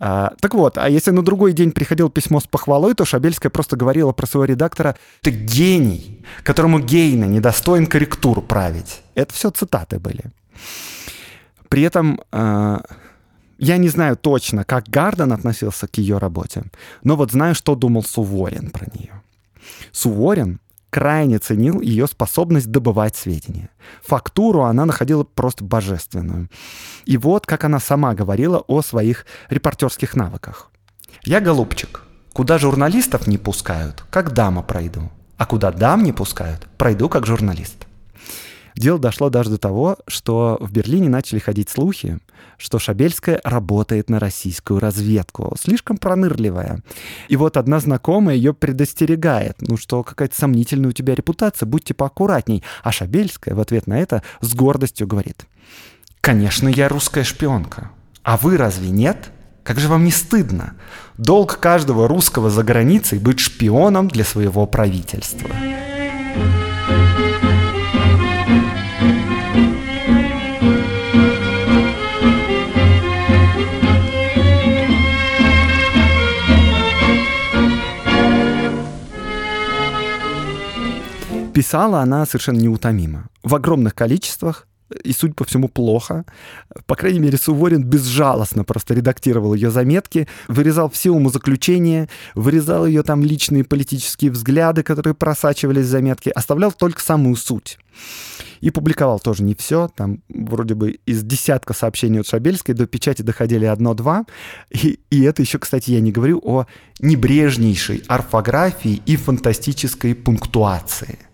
А, 0.00 0.32
так 0.40 0.54
вот, 0.54 0.78
а 0.78 0.88
если 0.88 1.10
на 1.10 1.22
другой 1.22 1.52
день 1.52 1.72
приходил 1.72 2.08
письмо 2.08 2.40
с 2.40 2.46
похвалой, 2.46 2.94
то 2.94 3.04
Шабельская 3.04 3.50
просто 3.50 3.76
говорила 3.76 4.12
про 4.12 4.26
своего 4.26 4.44
редактора 4.44 4.96
«Ты 5.22 5.30
гений, 5.30 6.24
которому 6.44 6.78
гейна 6.78 7.24
недостоин 7.24 7.86
корректуру 7.86 8.42
править». 8.42 9.02
Это 9.14 9.34
все 9.34 9.50
цитаты 9.50 9.98
были. 9.98 10.24
При 11.68 11.82
этом 11.82 12.20
э, 12.32 12.78
я 13.58 13.76
не 13.76 13.88
знаю 13.88 14.16
точно, 14.16 14.64
как 14.64 14.88
Гарден 14.88 15.32
относился 15.32 15.88
к 15.88 15.98
ее 15.98 16.18
работе, 16.18 16.62
но 17.02 17.16
вот 17.16 17.32
знаю, 17.32 17.54
что 17.54 17.74
думал 17.74 18.04
Суворин 18.04 18.70
про 18.70 18.86
нее. 18.94 19.22
Суворин 19.92 20.60
крайне 20.90 21.38
ценил 21.38 21.80
ее 21.80 22.06
способность 22.06 22.70
добывать 22.70 23.16
сведения. 23.16 23.70
Фактуру 24.02 24.62
она 24.62 24.84
находила 24.84 25.24
просто 25.24 25.64
божественную. 25.64 26.48
И 27.04 27.16
вот 27.16 27.46
как 27.46 27.64
она 27.64 27.80
сама 27.80 28.14
говорила 28.14 28.58
о 28.66 28.82
своих 28.82 29.26
репортерских 29.50 30.16
навыках. 30.16 30.70
«Я 31.24 31.40
голубчик. 31.40 32.02
Куда 32.32 32.58
журналистов 32.58 33.26
не 33.26 33.38
пускают, 33.38 34.04
как 34.10 34.32
дама 34.32 34.62
пройду. 34.62 35.10
А 35.36 35.46
куда 35.46 35.72
дам 35.72 36.04
не 36.04 36.12
пускают, 36.12 36.66
пройду 36.76 37.08
как 37.08 37.26
журналист». 37.26 37.86
Дело 38.74 39.00
дошло 39.00 39.28
даже 39.28 39.50
до 39.50 39.58
того, 39.58 39.96
что 40.06 40.56
в 40.60 40.70
Берлине 40.70 41.08
начали 41.08 41.40
ходить 41.40 41.68
слухи, 41.68 42.20
что 42.56 42.78
Шабельская 42.78 43.40
работает 43.44 44.10
на 44.10 44.18
российскую 44.18 44.80
разведку, 44.80 45.54
слишком 45.60 45.96
пронырливая. 45.96 46.82
И 47.28 47.36
вот 47.36 47.56
одна 47.56 47.80
знакомая 47.80 48.36
ее 48.36 48.54
предостерегает, 48.54 49.56
ну 49.60 49.76
что 49.76 50.02
какая-то 50.02 50.36
сомнительная 50.36 50.90
у 50.90 50.92
тебя 50.92 51.14
репутация, 51.14 51.66
будьте 51.66 51.94
поаккуратней. 51.94 52.62
А 52.82 52.92
Шабельская 52.92 53.54
в 53.54 53.60
ответ 53.60 53.86
на 53.86 53.98
это 53.98 54.22
с 54.40 54.54
гордостью 54.54 55.06
говорит, 55.06 55.46
«Конечно, 56.20 56.68
я 56.68 56.88
русская 56.88 57.24
шпионка. 57.24 57.90
А 58.22 58.36
вы 58.36 58.56
разве 58.56 58.90
нет?» 58.90 59.30
Как 59.68 59.78
же 59.78 59.88
вам 59.88 60.02
не 60.04 60.10
стыдно? 60.10 60.76
Долг 61.18 61.58
каждого 61.58 62.08
русского 62.08 62.48
за 62.48 62.62
границей 62.62 63.18
быть 63.18 63.38
шпионом 63.38 64.08
для 64.08 64.24
своего 64.24 64.66
правительства. 64.66 65.50
Писала 81.68 82.00
она 82.00 82.24
совершенно 82.24 82.60
неутомимо. 82.60 83.28
В 83.42 83.54
огромных 83.54 83.94
количествах, 83.94 84.66
и, 85.04 85.12
судя 85.12 85.34
по 85.34 85.44
всему, 85.44 85.68
плохо. 85.68 86.24
По 86.86 86.96
крайней 86.96 87.18
мере, 87.18 87.36
Суворин 87.36 87.82
безжалостно 87.82 88.64
просто 88.64 88.94
редактировал 88.94 89.52
ее 89.52 89.70
заметки, 89.70 90.26
вырезал 90.48 90.88
все 90.88 91.10
умозаключения, 91.10 92.08
вырезал 92.34 92.86
ее 92.86 93.02
там 93.02 93.22
личные 93.22 93.64
политические 93.64 94.30
взгляды, 94.30 94.82
которые 94.82 95.12
просачивались 95.12 95.84
в 95.84 95.90
заметки, 95.90 96.30
оставлял 96.30 96.72
только 96.72 97.02
самую 97.02 97.36
суть. 97.36 97.78
И 98.62 98.70
публиковал 98.70 99.20
тоже 99.20 99.42
не 99.42 99.54
все. 99.54 99.90
Там 99.94 100.22
вроде 100.30 100.74
бы 100.74 100.92
из 101.04 101.22
десятка 101.22 101.74
сообщений 101.74 102.20
от 102.20 102.26
Шабельской 102.26 102.74
до 102.74 102.86
печати 102.86 103.20
доходили 103.20 103.66
одно-два. 103.66 104.24
И, 104.70 105.00
и 105.10 105.20
это 105.20 105.42
еще, 105.42 105.58
кстати, 105.58 105.90
я 105.90 106.00
не 106.00 106.12
говорю 106.12 106.40
о 106.42 106.64
небрежнейшей 106.98 108.04
орфографии 108.08 109.02
и 109.04 109.16
фантастической 109.16 110.14
пунктуации. 110.14 111.27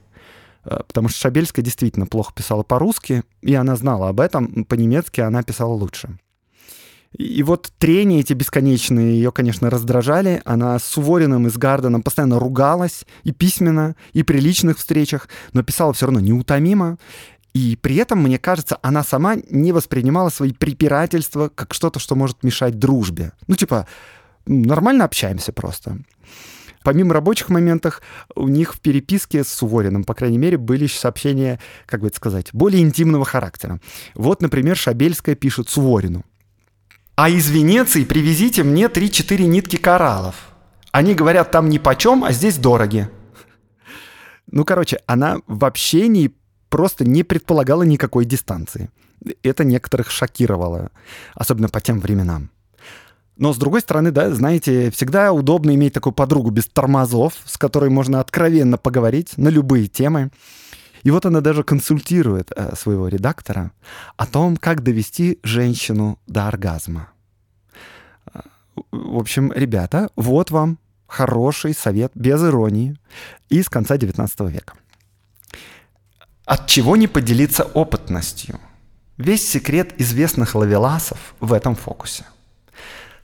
Э, 0.65 0.81
потому 0.87 1.09
что 1.09 1.19
Шабельская 1.21 1.63
действительно 1.63 2.07
плохо 2.07 2.33
писала 2.35 2.63
по-русски, 2.63 3.23
и 3.43 3.55
она 3.55 3.77
знала 3.77 4.09
об 4.09 4.21
этом, 4.21 4.65
по-немецки 4.65 5.21
она 5.21 5.43
писала 5.43 5.73
лучше. 5.73 6.19
И 7.17 7.45
вот 7.45 7.71
трения 7.79 8.21
эти 8.21 8.33
бесконечные 8.33 9.15
ее, 9.15 9.31
конечно, 9.31 9.71
раздражали. 9.71 10.43
Она 10.45 10.77
с 10.79 10.85
Сувориным 10.85 11.47
и 11.47 11.51
с 11.51 11.57
Гарденом 11.57 12.03
постоянно 12.03 12.41
ругалась 12.41 13.05
и 13.23 13.31
письменно, 13.31 13.95
и 14.13 14.25
при 14.25 14.41
личных 14.41 14.79
встречах, 14.79 15.29
но 15.53 15.63
писала 15.63 15.93
все 15.93 16.07
равно 16.07 16.19
неутомимо. 16.19 16.99
И 17.53 17.79
при 17.81 17.97
этом, 17.97 18.21
мне 18.21 18.41
кажется, 18.41 18.79
она 18.83 19.05
сама 19.05 19.37
не 19.49 19.71
воспринимала 19.71 20.29
свои 20.29 20.53
препирательства 20.53 21.49
как 21.55 21.73
что-то, 21.73 22.01
что 22.01 22.17
может 22.17 22.43
мешать 22.43 22.81
дружбе. 22.81 23.31
Ну, 23.47 23.55
типа, 23.55 23.87
нормально 24.45 25.05
общаемся 25.05 25.53
просто. 25.53 25.99
Помимо 26.85 27.15
рабочих 27.15 27.49
моментов, 27.49 28.03
у 28.37 28.47
них 28.47 28.75
в 28.75 28.81
переписке 28.81 29.43
с 29.43 29.49
Сувориным, 29.49 30.05
по 30.05 30.13
крайней 30.13 30.37
мере, 30.37 30.59
были 30.59 30.87
сообщения, 30.87 31.59
как 31.87 32.03
бы 32.03 32.09
это 32.09 32.17
сказать, 32.17 32.51
более 32.53 32.83
интимного 32.83 33.25
характера. 33.25 33.81
Вот, 34.15 34.43
например, 34.43 34.77
Шабельская 34.77 35.35
пишет 35.35 35.71
Суворину. 35.71 36.25
«А 37.17 37.31
из 37.31 37.49
Венеции 37.49 38.05
привезите 38.05 38.63
мне 38.65 38.85
3-4 38.85 39.47
нитки 39.47 39.77
кораллов. 39.77 40.35
Они 40.93 41.15
говорят, 41.15 41.51
там 41.51 41.71
ни 41.71 41.79
почем, 41.79 42.23
а 42.23 42.33
здесь 42.33 42.59
дороги». 42.59 43.09
Ну, 44.51 44.67
короче, 44.67 45.01
она 45.07 45.39
в 45.47 45.65
общении 45.65 46.35
просто 46.69 47.07
не 47.07 47.23
предполагала 47.23 47.83
никакой 47.83 48.27
дистанции. 48.27 48.91
Это 49.43 49.65
некоторых 49.65 50.11
шокировало, 50.11 50.91
особенно 51.35 51.71
по 51.71 51.81
тем 51.81 51.99
временам. 51.99 52.51
Но, 53.37 53.53
с 53.53 53.59
другой 53.59 53.81
стороны, 53.81 54.13
да, 54.13 54.31
знаете, 54.31 54.91
всегда 54.91 55.33
удобно 55.33 55.75
иметь 55.75 55.93
такую 55.93 56.13
подругу 56.13 56.51
без 56.51 56.67
тормозов, 56.67 57.35
с 57.45 57.59
которой 57.59 57.91
можно 57.91 58.21
откровенно 58.21 58.79
поговорить 58.79 59.37
на 59.37 59.49
любые 59.49 59.89
темы. 59.89 60.31
И 61.03 61.11
вот 61.11 61.27
она 61.27 61.41
даже 61.41 61.65
консультирует 61.65 62.51
э, 62.55 62.75
своего 62.77 63.09
редактора 63.09 63.73
о 64.17 64.27
том, 64.27 64.57
как 64.57 64.83
довести 64.83 65.39
женщину 65.43 66.19
до 66.27 66.49
оргазма. 66.49 67.09
Э, 68.33 68.41
в 68.91 69.19
общем, 69.19 69.53
ребята, 69.53 70.11
вот 70.17 70.51
вам 70.51 70.79
хороший 71.07 71.75
совет 71.75 72.13
без 72.15 72.43
иронии 72.43 72.97
из 73.49 73.69
конца 73.69 73.97
XIX 73.97 74.51
века. 74.51 74.75
От 76.47 76.67
чего 76.67 76.97
не 76.97 77.09
поделиться 77.09 77.65
опытностью? 77.65 78.61
Весь 79.17 79.49
секрет 79.49 79.95
известных 79.99 80.55
лавеласов 80.55 81.35
в 81.41 81.53
этом 81.53 81.75
фокусе. 81.75 82.25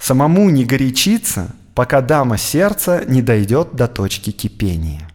Самому 0.01 0.49
не 0.51 0.65
горячиться, 0.65 1.55
пока 1.75 2.01
дама 2.01 2.39
сердца 2.39 3.05
не 3.07 3.23
дойдет 3.23 3.75
до 3.75 3.87
точки 3.87 4.31
кипения. 4.31 5.09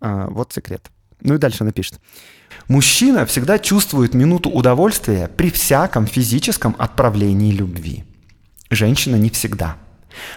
А, 0.00 0.26
вот 0.28 0.52
секрет. 0.52 0.90
Ну 1.20 1.34
и 1.34 1.38
дальше 1.38 1.62
напишет. 1.62 2.00
Мужчина 2.66 3.24
всегда 3.26 3.58
чувствует 3.58 4.14
минуту 4.14 4.50
удовольствия 4.50 5.28
при 5.28 5.50
всяком 5.50 6.06
физическом 6.06 6.74
отправлении 6.78 7.52
любви. 7.52 8.04
Женщина 8.70 9.16
не 9.16 9.30
всегда. 9.30 9.76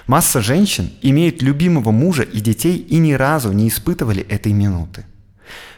Масса 0.08 0.42
женщин 0.42 0.92
имеют 1.02 1.42
любимого 1.42 1.92
мужа 1.92 2.24
и 2.24 2.40
детей 2.40 2.78
и 2.78 2.98
ни 2.98 3.14
разу 3.14 3.52
не 3.52 3.68
испытывали 3.68 4.22
этой 4.24 4.54
минуты. 4.54 5.06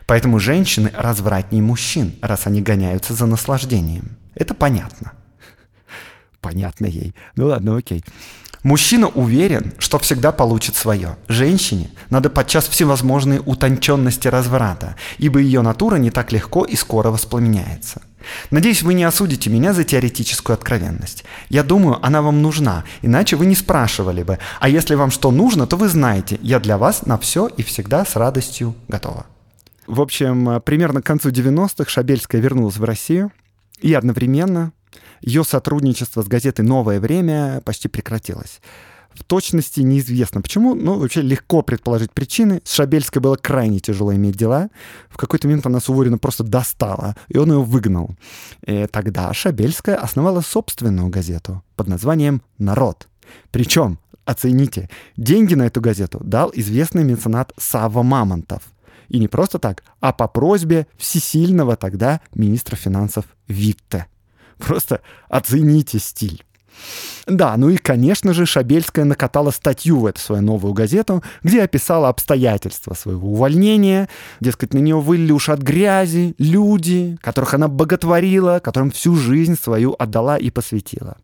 Поэтому 0.05 0.39
женщины 0.39 0.91
развратнее 0.95 1.63
мужчин, 1.63 2.15
раз 2.21 2.47
они 2.47 2.61
гоняются 2.61 3.13
за 3.13 3.25
наслаждением. 3.25 4.17
Это 4.35 4.53
понятно. 4.53 5.13
Понятно 6.41 6.85
ей. 6.85 7.13
Ну 7.35 7.47
ладно, 7.47 7.77
окей. 7.77 8.03
Мужчина 8.63 9.07
уверен, 9.07 9.73
что 9.77 9.99
всегда 9.99 10.31
получит 10.31 10.75
свое. 10.75 11.17
Женщине 11.27 11.89
надо 12.09 12.29
подчас 12.29 12.67
всевозможные 12.67 13.39
утонченности 13.39 14.27
разврата, 14.27 14.95
ибо 15.19 15.39
ее 15.39 15.61
натура 15.61 15.95
не 15.95 16.11
так 16.11 16.31
легко 16.31 16.65
и 16.65 16.75
скоро 16.75 17.09
воспламеняется. 17.09 18.01
Надеюсь, 18.51 18.81
вы 18.81 18.93
не 18.93 19.03
осудите 19.03 19.49
меня 19.49 19.73
за 19.73 19.83
теоретическую 19.83 20.55
откровенность. 20.55 21.23
Я 21.49 21.63
думаю, 21.63 22.05
она 22.05 22.21
вам 22.21 22.41
нужна, 22.41 22.83
иначе 23.01 23.35
вы 23.35 23.45
не 23.45 23.55
спрашивали 23.55 24.23
бы. 24.23 24.37
А 24.59 24.67
если 24.67 24.95
вам 24.95 25.11
что 25.11 25.31
нужно, 25.31 25.65
то 25.65 25.77
вы 25.77 25.87
знаете, 25.87 26.37
я 26.41 26.59
для 26.59 26.77
вас 26.77 27.05
на 27.05 27.17
все 27.17 27.47
и 27.47 27.63
всегда 27.63 28.05
с 28.05 28.15
радостью 28.15 28.75
готова. 28.87 29.27
В 29.85 30.01
общем, 30.01 30.61
примерно 30.65 31.01
к 31.01 31.05
концу 31.05 31.29
90-х 31.29 31.89
Шабельская 31.89 32.41
вернулась 32.41 32.75
в 32.75 32.83
Россию, 32.83 33.31
и 33.79 33.93
одновременно 33.93 34.73
ее 35.21 35.43
сотрудничество 35.43 36.21
с 36.21 36.27
газетой 36.27 36.65
«Новое 36.65 36.99
время» 36.99 37.61
почти 37.65 37.87
прекратилось. 37.87 38.61
В 39.13 39.23
точности 39.23 39.81
неизвестно 39.81 40.41
почему, 40.41 40.75
но 40.75 40.99
вообще 40.99 41.21
легко 41.21 41.63
предположить 41.63 42.11
причины. 42.11 42.61
С 42.63 42.73
Шабельской 42.73 43.19
было 43.19 43.35
крайне 43.35 43.79
тяжело 43.79 44.13
иметь 44.13 44.37
дела. 44.37 44.69
В 45.09 45.17
какой-то 45.17 45.47
момент 45.47 45.65
она 45.65 45.79
Суворина 45.79 46.19
просто 46.19 46.43
достала, 46.43 47.15
и 47.27 47.37
он 47.37 47.51
ее 47.51 47.63
выгнал. 47.63 48.15
И 48.65 48.85
тогда 48.91 49.33
Шабельская 49.33 49.95
основала 49.95 50.41
собственную 50.41 51.09
газету 51.09 51.63
под 51.75 51.87
названием 51.87 52.43
«Народ». 52.59 53.07
Причем, 53.49 53.97
оцените, 54.23 54.87
деньги 55.15 55.55
на 55.55 55.63
эту 55.63 55.81
газету 55.81 56.19
дал 56.23 56.51
известный 56.53 57.03
меценат 57.03 57.53
Сава 57.57 58.03
Мамонтов– 58.03 58.61
и 59.09 59.19
не 59.19 59.27
просто 59.27 59.59
так, 59.59 59.83
а 59.99 60.13
по 60.13 60.27
просьбе 60.27 60.87
всесильного 60.97 61.75
тогда 61.75 62.21
министра 62.33 62.75
финансов 62.75 63.25
Витте. 63.47 64.07
Просто 64.57 65.01
оцените 65.29 65.99
стиль. 65.99 66.43
Да, 67.25 67.57
ну 67.57 67.69
и, 67.69 67.77
конечно 67.77 68.33
же, 68.33 68.45
Шабельская 68.45 69.03
накатала 69.03 69.51
статью 69.51 69.99
в 69.99 70.05
эту 70.05 70.19
свою 70.19 70.41
новую 70.41 70.73
газету, 70.73 71.23
где 71.43 71.63
описала 71.63 72.09
обстоятельства 72.09 72.93
своего 72.93 73.31
увольнения. 73.31 74.07
Дескать, 74.39 74.73
на 74.73 74.77
нее 74.77 74.99
вылили 74.99 75.31
уж 75.31 75.49
от 75.49 75.61
грязи 75.61 76.35
люди, 76.37 77.17
которых 77.21 77.53
она 77.53 77.67
боготворила, 77.67 78.59
которым 78.59 78.91
всю 78.91 79.15
жизнь 79.15 79.57
свою 79.61 79.95
отдала 79.97 80.37
и 80.37 80.49
посвятила. 80.49 81.17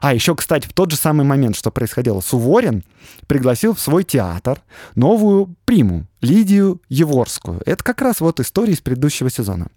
А 0.00 0.14
еще, 0.14 0.34
кстати, 0.34 0.66
в 0.66 0.72
тот 0.72 0.90
же 0.90 0.96
самый 0.96 1.24
момент, 1.24 1.56
что 1.56 1.70
происходило, 1.70 2.20
Суворин 2.20 2.84
пригласил 3.26 3.74
в 3.74 3.80
свой 3.80 4.04
театр 4.04 4.60
новую 4.94 5.54
приму, 5.64 6.06
Лидию 6.20 6.80
Еворскую. 6.88 7.62
Это 7.66 7.82
как 7.82 8.02
раз 8.02 8.20
вот 8.20 8.40
история 8.40 8.72
из 8.72 8.80
предыдущего 8.80 9.30
сезона. 9.30 9.68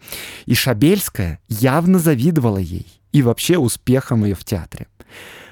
И 0.45 0.54
Шабельская 0.54 1.39
явно 1.47 2.00
завидовала 2.00 2.58
ей 2.58 2.88
и 3.12 3.21
вообще 3.21 3.58
успехам 3.58 4.26
ее 4.26 4.36
в 4.36 4.43
театре. 4.43 4.88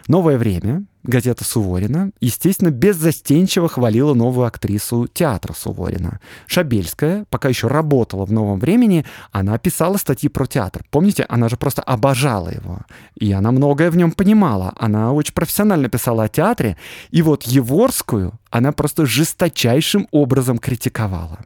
«Новое 0.07 0.37
время», 0.37 0.85
газета 1.05 1.43
Суворина, 1.43 2.11
естественно, 2.19 2.71
беззастенчиво 2.71 3.69
хвалила 3.69 4.13
новую 4.13 4.45
актрису 4.47 5.07
театра 5.07 5.53
Суворина. 5.53 6.19
Шабельская, 6.47 7.25
пока 7.29 7.49
еще 7.49 7.67
работала 7.67 8.25
в 8.25 8.31
«Новом 8.31 8.59
времени», 8.59 9.05
она 9.31 9.57
писала 9.57 9.97
статьи 9.97 10.29
про 10.29 10.45
театр. 10.45 10.83
Помните, 10.91 11.25
она 11.29 11.49
же 11.49 11.57
просто 11.57 11.81
обожала 11.81 12.49
его. 12.49 12.79
И 13.15 13.31
она 13.31 13.51
многое 13.51 13.91
в 13.91 13.97
нем 13.97 14.11
понимала. 14.11 14.73
Она 14.77 15.13
очень 15.13 15.33
профессионально 15.33 15.89
писала 15.89 16.23
о 16.23 16.29
театре. 16.29 16.77
И 17.11 17.21
вот 17.21 17.43
Еворскую 17.43 18.33
она 18.49 18.71
просто 18.71 19.05
жесточайшим 19.05 20.07
образом 20.11 20.57
критиковала 20.57 21.39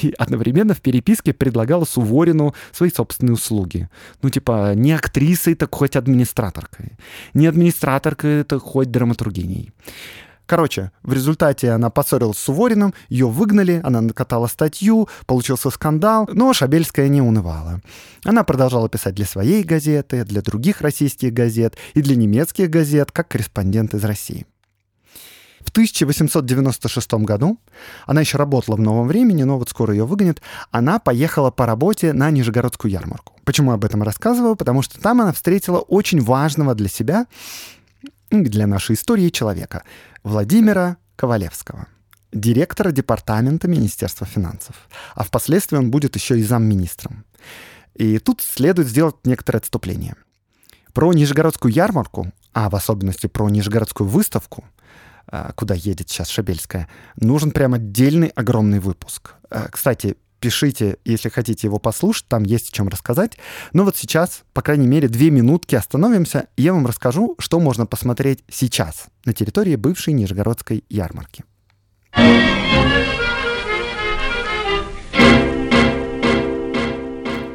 и 0.00 0.14
одновременно 0.18 0.74
в 0.74 0.80
переписке 0.80 1.32
предлагала 1.32 1.84
Суворину 1.84 2.54
свои 2.72 2.90
собственные 2.90 3.34
услуги. 3.34 3.88
Ну, 4.22 4.30
типа, 4.30 4.74
не 4.74 4.92
актрисой, 4.92 5.54
так 5.54 5.74
хоть 5.74 5.96
администраторкой. 5.96 6.92
Не 7.34 7.46
администраторкой, 7.46 8.44
так 8.44 8.62
хоть 8.62 8.90
драматургиней. 8.90 9.72
Короче, 10.48 10.92
в 11.02 11.12
результате 11.12 11.70
она 11.72 11.90
поссорилась 11.90 12.38
с 12.38 12.42
Сувориным, 12.42 12.94
ее 13.10 13.28
выгнали, 13.28 13.82
она 13.84 14.00
накатала 14.00 14.46
статью, 14.46 15.06
получился 15.26 15.68
скандал, 15.68 16.26
но 16.32 16.54
Шабельская 16.54 17.08
не 17.08 17.20
унывала. 17.20 17.82
Она 18.24 18.44
продолжала 18.44 18.88
писать 18.88 19.14
для 19.14 19.26
своей 19.26 19.62
газеты, 19.62 20.24
для 20.24 20.40
других 20.40 20.80
российских 20.80 21.34
газет 21.34 21.76
и 21.92 22.00
для 22.00 22.16
немецких 22.16 22.70
газет, 22.70 23.12
как 23.12 23.28
корреспондент 23.28 23.92
из 23.92 24.02
России. 24.04 24.46
В 25.68 25.70
1896 25.70 27.12
году, 27.26 27.58
она 28.06 28.22
еще 28.22 28.38
работала 28.38 28.76
в 28.76 28.80
«Новом 28.80 29.06
времени», 29.06 29.42
но 29.42 29.58
вот 29.58 29.68
скоро 29.68 29.92
ее 29.92 30.06
выгонят, 30.06 30.40
она 30.70 30.98
поехала 30.98 31.50
по 31.50 31.66
работе 31.66 32.14
на 32.14 32.30
Нижегородскую 32.30 32.90
ярмарку. 32.90 33.34
Почему 33.44 33.72
об 33.72 33.84
этом 33.84 34.02
рассказываю? 34.02 34.56
Потому 34.56 34.80
что 34.80 34.98
там 34.98 35.20
она 35.20 35.30
встретила 35.30 35.80
очень 35.80 36.22
важного 36.22 36.74
для 36.74 36.88
себя, 36.88 37.26
для 38.30 38.66
нашей 38.66 38.94
истории 38.94 39.28
человека, 39.28 39.82
Владимира 40.22 40.96
Ковалевского 41.16 41.86
директора 42.32 42.90
департамента 42.90 43.68
Министерства 43.68 44.26
финансов. 44.26 44.74
А 45.14 45.22
впоследствии 45.22 45.76
он 45.76 45.90
будет 45.90 46.16
еще 46.16 46.38
и 46.38 46.42
замминистром. 46.42 47.26
И 47.94 48.18
тут 48.20 48.40
следует 48.40 48.88
сделать 48.88 49.16
некоторое 49.24 49.58
отступление. 49.58 50.14
Про 50.94 51.12
Нижегородскую 51.12 51.74
ярмарку, 51.74 52.32
а 52.54 52.70
в 52.70 52.74
особенности 52.74 53.26
про 53.26 53.50
Нижегородскую 53.50 54.08
выставку, 54.08 54.64
куда 55.54 55.74
едет 55.74 56.08
сейчас 56.10 56.28
Шабельская, 56.28 56.88
нужен 57.16 57.50
прям 57.50 57.74
отдельный 57.74 58.28
огромный 58.28 58.78
выпуск. 58.78 59.34
А, 59.50 59.68
кстати, 59.70 60.16
пишите, 60.40 60.98
если 61.04 61.28
хотите 61.28 61.66
его 61.66 61.78
послушать, 61.78 62.26
там 62.28 62.44
есть 62.44 62.70
о 62.70 62.72
чем 62.72 62.88
рассказать. 62.88 63.38
Но 63.72 63.84
вот 63.84 63.96
сейчас, 63.96 64.42
по 64.52 64.62
крайней 64.62 64.86
мере, 64.86 65.08
две 65.08 65.30
минутки 65.30 65.74
остановимся, 65.74 66.46
и 66.56 66.62
я 66.62 66.72
вам 66.72 66.86
расскажу, 66.86 67.34
что 67.38 67.60
можно 67.60 67.86
посмотреть 67.86 68.44
сейчас 68.48 69.06
на 69.24 69.32
территории 69.32 69.76
бывшей 69.76 70.12
Нижегородской 70.14 70.84
ярмарки. 70.88 71.44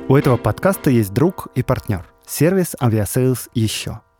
У 0.09 0.15
этого 0.15 0.37
подкаста 0.37 0.91
есть 0.91 1.11
друг 1.11 1.47
и 1.55 1.63
партнер— 1.63 2.05
сервис 2.27 2.75
Aviasales 2.79 3.49
еще— 3.55 4.01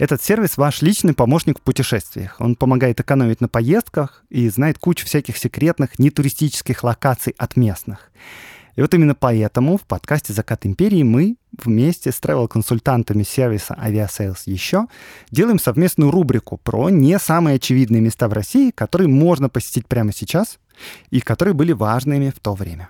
Этот 0.00 0.22
сервис 0.22 0.56
ваш 0.56 0.80
личный 0.80 1.12
помощник 1.12 1.58
в 1.58 1.60
путешествиях. 1.60 2.36
Он 2.38 2.56
помогает 2.56 2.98
экономить 3.00 3.42
на 3.42 3.48
поездках 3.48 4.24
и 4.30 4.48
знает 4.48 4.78
кучу 4.78 5.04
всяких 5.04 5.36
секретных 5.36 5.98
нетуристических 5.98 6.82
локаций 6.82 7.34
от 7.36 7.54
местных. 7.54 8.10
И 8.76 8.80
вот 8.80 8.94
именно 8.94 9.14
поэтому 9.14 9.76
в 9.76 9.82
подкасте 9.82 10.32
«Закат 10.32 10.64
империи» 10.64 11.02
мы 11.02 11.36
вместе 11.52 12.12
с 12.12 12.14
travel-консультантами 12.18 13.24
сервиса 13.24 13.76
Aviasales 13.78 14.38
еще 14.46 14.86
делаем 15.30 15.58
совместную 15.58 16.10
рубрику 16.10 16.56
про 16.56 16.88
не 16.88 17.18
самые 17.18 17.56
очевидные 17.56 18.00
места 18.00 18.26
в 18.28 18.32
России, 18.32 18.70
которые 18.70 19.08
можно 19.08 19.50
посетить 19.50 19.86
прямо 19.86 20.14
сейчас 20.14 20.58
и 21.10 21.20
которые 21.20 21.52
были 21.52 21.72
важными 21.72 22.30
в 22.34 22.40
то 22.40 22.54
время. 22.54 22.88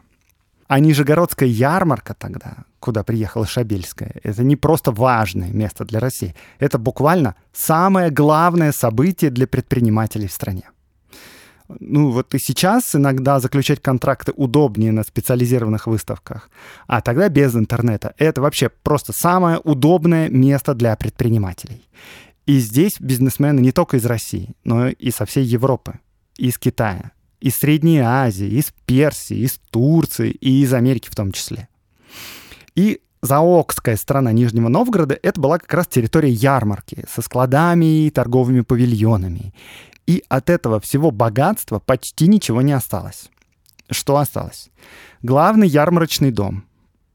А 0.70 0.78
Нижегородская 0.78 1.48
ярмарка 1.48 2.14
тогда, 2.14 2.58
куда 2.78 3.02
приехала 3.02 3.44
Шабельская, 3.44 4.12
это 4.22 4.44
не 4.44 4.54
просто 4.54 4.92
важное 4.92 5.50
место 5.50 5.84
для 5.84 5.98
России. 5.98 6.32
Это 6.60 6.78
буквально 6.78 7.34
самое 7.52 8.10
главное 8.10 8.70
событие 8.70 9.32
для 9.32 9.48
предпринимателей 9.48 10.28
в 10.28 10.32
стране. 10.32 10.70
Ну 11.80 12.12
вот 12.12 12.36
и 12.36 12.38
сейчас 12.38 12.94
иногда 12.94 13.40
заключать 13.40 13.82
контракты 13.82 14.30
удобнее 14.30 14.92
на 14.92 15.02
специализированных 15.02 15.88
выставках, 15.88 16.48
а 16.86 17.00
тогда 17.00 17.28
без 17.28 17.56
интернета. 17.56 18.14
Это 18.16 18.40
вообще 18.40 18.68
просто 18.68 19.12
самое 19.12 19.58
удобное 19.58 20.28
место 20.28 20.74
для 20.74 20.94
предпринимателей. 20.94 21.88
И 22.46 22.60
здесь 22.60 23.00
бизнесмены 23.00 23.58
не 23.58 23.72
только 23.72 23.96
из 23.96 24.06
России, 24.06 24.54
но 24.62 24.86
и 24.86 25.10
со 25.10 25.26
всей 25.26 25.42
Европы, 25.42 25.98
из 26.36 26.58
Китая, 26.58 27.10
из 27.40 27.56
Средней 27.56 27.98
Азии, 27.98 28.48
из 28.48 28.72
Персии, 28.86 29.38
из 29.38 29.58
Турции 29.70 30.30
и 30.30 30.62
из 30.62 30.72
Америки 30.72 31.08
в 31.10 31.16
том 31.16 31.32
числе. 31.32 31.68
И 32.74 33.00
Заокская 33.22 33.96
страна 33.96 34.32
Нижнего 34.32 34.68
Новгорода— 34.68 35.18
это 35.22 35.40
была 35.40 35.58
как 35.58 35.72
раз 35.74 35.86
территория 35.88 36.30
ярмарки 36.30 37.04
со 37.12 37.20
складами 37.20 38.06
и 38.06 38.10
торговыми 38.10 38.62
павильонами. 38.62 39.52
И 40.06 40.24
от 40.28 40.48
этого 40.48 40.80
всего 40.80 41.10
богатства 41.10 41.78
почти 41.78 42.28
ничего 42.28 42.62
не 42.62 42.72
осталось. 42.72 43.30
Что 43.90 44.16
осталось? 44.16 44.70
Главный 45.22 45.68
ярмарочный 45.68 46.30
дом. 46.30 46.64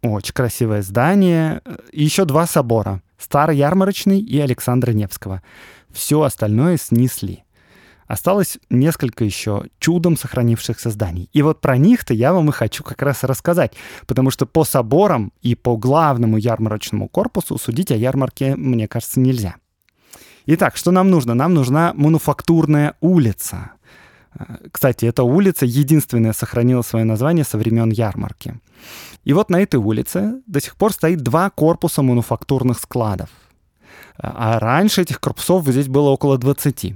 Очень 0.03 0.33
красивое 0.33 0.83
здание. 0.83 1.61
И 1.91 2.03
еще 2.03 2.25
два 2.25 2.45
собора. 2.45 3.01
Старый 3.17 3.57
ярмарочный 3.57 4.19
и 4.19 4.39
Александра 4.39 4.91
Невского. 4.91 5.41
Все 5.91 6.21
остальное 6.21 6.77
снесли. 6.77 7.44
Осталось 8.07 8.59
несколько 8.69 9.23
еще 9.23 9.65
чудом 9.79 10.15
сохранившихся 10.15 10.91
зданий. 10.91 11.29
И 11.33 11.41
вот 11.41 11.61
про 11.61 11.77
них-то 11.77 12.13
я 12.13 12.33
вам 12.33 12.49
и 12.49 12.51
хочу 12.51 12.83
как 12.83 13.01
раз 13.01 13.23
рассказать, 13.23 13.73
потому 14.05 14.29
что 14.29 14.45
по 14.45 14.63
соборам 14.63 15.33
и 15.41 15.55
по 15.55 15.75
главному 15.75 16.37
ярмарочному 16.37 17.07
корпусу 17.07 17.57
судить 17.57 17.91
о 17.91 17.95
ярмарке, 17.95 18.55
мне 18.55 18.87
кажется, 18.87 19.19
нельзя. 19.19 19.55
Итак, 20.45 20.77
что 20.77 20.91
нам 20.91 21.09
нужно? 21.09 21.33
Нам 21.33 21.55
нужна 21.55 21.93
мануфактурная 21.95 22.95
улица. 23.01 23.71
Кстати, 24.71 25.05
эта 25.05 25.23
улица 25.23 25.65
единственная 25.65 26.33
сохранила 26.33 26.83
свое 26.83 27.05
название 27.05 27.45
со 27.45 27.57
времен 27.57 27.89
ярмарки. 27.89 28.59
И 29.23 29.33
вот 29.33 29.49
на 29.49 29.61
этой 29.61 29.79
улице 29.79 30.41
до 30.45 30.61
сих 30.61 30.75
пор 30.75 30.93
стоит 30.93 31.21
два 31.21 31.49
корпуса 31.49 32.03
мануфактурных 32.03 32.77
складов. 32.77 33.29
А 34.17 34.59
раньше 34.59 35.01
этих 35.01 35.19
корпусов 35.19 35.65
здесь 35.67 35.87
было 35.87 36.09
около 36.09 36.37
20. 36.37 36.95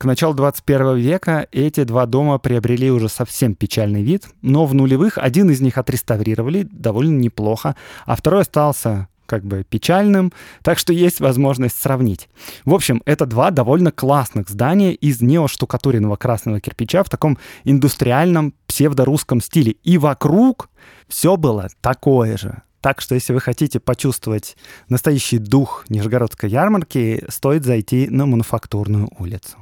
К 0.00 0.06
началу 0.06 0.32
21 0.32 0.96
века 0.96 1.46
эти 1.52 1.84
два 1.84 2.06
дома 2.06 2.38
приобрели 2.38 2.90
уже 2.90 3.10
совсем 3.10 3.54
печальный 3.54 4.02
вид, 4.02 4.24
но 4.40 4.64
в 4.64 4.72
нулевых 4.72 5.18
один 5.18 5.50
из 5.50 5.60
них 5.60 5.76
отреставрировали 5.76 6.66
довольно 6.72 7.18
неплохо, 7.18 7.76
а 8.06 8.16
второй 8.16 8.40
остался 8.40 9.08
как 9.26 9.44
бы 9.44 9.62
печальным, 9.62 10.32
так 10.62 10.78
что 10.78 10.94
есть 10.94 11.20
возможность 11.20 11.78
сравнить. 11.78 12.30
В 12.64 12.72
общем, 12.72 13.02
это 13.04 13.26
два 13.26 13.50
довольно 13.50 13.92
классных 13.92 14.48
здания 14.48 14.94
из 14.94 15.20
неоштукатуренного 15.20 16.16
красного 16.16 16.60
кирпича 16.60 17.02
в 17.02 17.10
таком 17.10 17.36
индустриальном 17.64 18.54
псевдорусском 18.68 19.42
стиле. 19.42 19.72
И 19.82 19.98
вокруг 19.98 20.70
все 21.08 21.36
было 21.36 21.68
такое 21.82 22.38
же. 22.38 22.62
Так 22.80 23.02
что, 23.02 23.14
если 23.14 23.34
вы 23.34 23.40
хотите 23.40 23.80
почувствовать 23.80 24.56
настоящий 24.88 25.36
дух 25.36 25.84
Нижегородской 25.90 26.48
ярмарки, 26.48 27.22
стоит 27.28 27.66
зайти 27.66 28.08
на 28.08 28.24
Мануфактурную 28.24 29.10
улицу. 29.18 29.58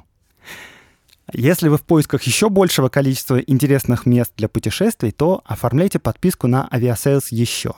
Если 1.33 1.69
вы 1.69 1.77
в 1.77 1.83
поисках 1.83 2.23
еще 2.23 2.49
большего 2.49 2.89
количества 2.89 3.39
интересных 3.39 4.07
мест 4.07 4.33
для 4.37 4.49
путешествий, 4.49 5.11
то 5.11 5.43
оформляйте 5.45 5.99
подписку 5.99 6.47
на 6.47 6.69
Aviasales 6.73 7.27
еще. 7.31 7.75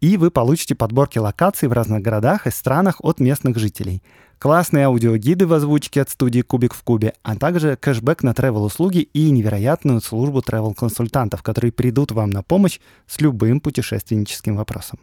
И 0.00 0.16
вы 0.16 0.30
получите 0.30 0.74
подборки 0.74 1.18
локаций 1.18 1.68
в 1.68 1.72
разных 1.72 2.02
городах 2.02 2.46
и 2.46 2.50
странах 2.50 2.96
от 3.00 3.20
местных 3.20 3.58
жителей. 3.58 4.02
Классные 4.38 4.86
аудиогиды 4.86 5.46
в 5.46 5.52
озвучке 5.52 6.00
от 6.00 6.08
студии 6.08 6.40
Кубик 6.40 6.72
в 6.72 6.82
Кубе, 6.82 7.12
а 7.22 7.36
также 7.36 7.76
кэшбэк 7.76 8.22
на 8.22 8.30
travel-услуги 8.30 9.00
и 9.00 9.30
невероятную 9.30 10.00
службу 10.00 10.40
travel-консультантов, 10.40 11.42
которые 11.42 11.72
придут 11.72 12.10
вам 12.10 12.30
на 12.30 12.42
помощь 12.42 12.80
с 13.06 13.20
любым 13.20 13.60
путешественническим 13.60 14.56
вопросом. 14.56 14.98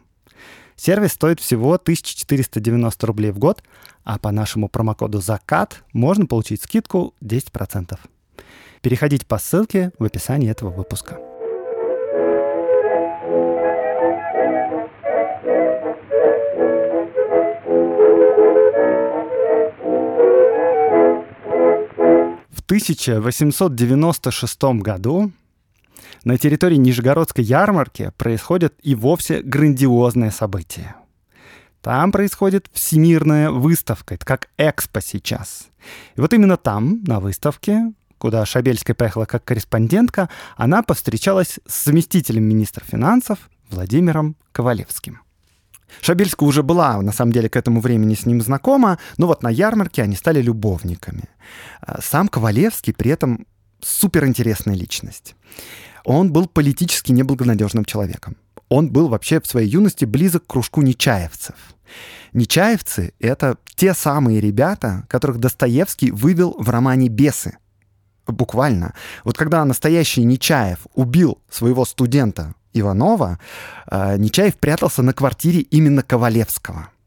Сервис 0.76 1.12
стоит 1.12 1.40
всего 1.40 1.72
1490 1.74 3.06
рублей 3.06 3.32
в 3.32 3.38
год, 3.38 3.62
а 4.04 4.18
по 4.18 4.30
нашему 4.30 4.68
промокоду 4.68 5.20
«Закат» 5.20 5.82
можно 5.92 6.26
получить 6.26 6.62
скидку 6.62 7.14
10%. 7.20 7.98
Переходите 8.80 9.26
по 9.26 9.38
ссылке 9.38 9.90
в 9.98 10.04
описании 10.04 10.48
этого 10.50 10.70
выпуска. 10.70 11.18
В 22.50 22.62
1896 22.68 24.62
году 24.80 25.32
на 26.24 26.38
территории 26.38 26.76
Нижегородской 26.76 27.44
ярмарки 27.44 28.12
происходят 28.16 28.74
и 28.82 28.94
вовсе 28.94 29.42
грандиозные 29.42 30.30
события. 30.30 30.96
Там 31.80 32.10
происходит 32.12 32.68
всемирная 32.72 33.50
выставка, 33.50 34.14
это 34.14 34.26
как 34.26 34.48
экспо 34.58 35.00
сейчас. 35.00 35.68
И 36.16 36.20
вот 36.20 36.32
именно 36.32 36.56
там, 36.56 37.02
на 37.04 37.20
выставке, 37.20 37.92
куда 38.18 38.44
Шабельская 38.44 38.94
поехала 38.94 39.26
как 39.26 39.44
корреспондентка, 39.44 40.28
она 40.56 40.82
повстречалась 40.82 41.60
с 41.66 41.84
заместителем 41.84 42.44
министра 42.44 42.84
финансов 42.84 43.38
Владимиром 43.70 44.36
Ковалевским. 44.52 45.20
Шабельская 46.02 46.46
уже 46.46 46.62
была, 46.62 47.00
на 47.00 47.12
самом 47.12 47.32
деле, 47.32 47.48
к 47.48 47.56
этому 47.56 47.80
времени 47.80 48.14
с 48.14 48.26
ним 48.26 48.42
знакома, 48.42 48.98
но 49.16 49.26
вот 49.26 49.42
на 49.42 49.48
ярмарке 49.48 50.02
они 50.02 50.16
стали 50.16 50.42
любовниками. 50.42 51.24
А 51.80 52.02
сам 52.02 52.28
Ковалевский 52.28 52.92
при 52.92 53.10
этом 53.10 53.46
суперинтересная 53.80 54.74
личность 54.74 55.34
он 56.08 56.32
был 56.32 56.46
политически 56.46 57.12
неблагонадежным 57.12 57.84
человеком. 57.84 58.38
Он 58.70 58.90
был 58.90 59.08
вообще 59.08 59.42
в 59.42 59.46
своей 59.46 59.68
юности 59.68 60.06
близок 60.06 60.44
к 60.44 60.46
кружку 60.46 60.80
нечаевцев. 60.80 61.54
Нечаевцы— 62.32 63.12
это 63.20 63.58
те 63.74 63.92
самые 63.92 64.40
ребята, 64.40 65.04
которых 65.08 65.38
Достоевский 65.38 66.10
вывел 66.10 66.56
в 66.58 66.70
романе 66.70 67.08
«Бесы». 67.08 67.58
Буквально. 68.26 68.94
Вот 69.24 69.36
когда 69.36 69.62
настоящий 69.66 70.24
Нечаев 70.24 70.86
убил 70.94 71.38
своего 71.50 71.84
студента 71.84 72.54
Иванова, 72.72 73.38
э, 73.90 74.16
Нечаев 74.16 74.56
прятался 74.56 75.02
на 75.02 75.12
квартире 75.12 75.60
именно 75.60 76.02
Ковалевского— 76.02 76.88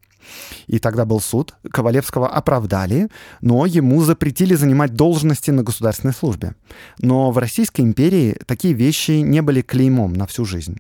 и 0.68 0.80
тогда 0.80 1.06
был 1.06 1.20
суд, 1.20 1.56
Ковалевского 1.72 2.28
оправдали, 2.28 3.10
но 3.42 3.66
ему 3.66 4.02
запретили 4.04 4.56
занимать 4.56 4.94
должности 4.94 5.52
на 5.52 5.64
государственной 5.64 6.14
службе. 6.14 6.56
Но 7.00 7.32
в 7.32 7.38
Российской 7.38 7.82
империи 7.82 8.38
такие 8.46 8.74
вещи 8.74 9.12
не 9.12 9.42
были 9.42 9.62
клеймом 9.62 10.14
на 10.14 10.26
всю 10.26 10.46
жизнь. 10.46 10.78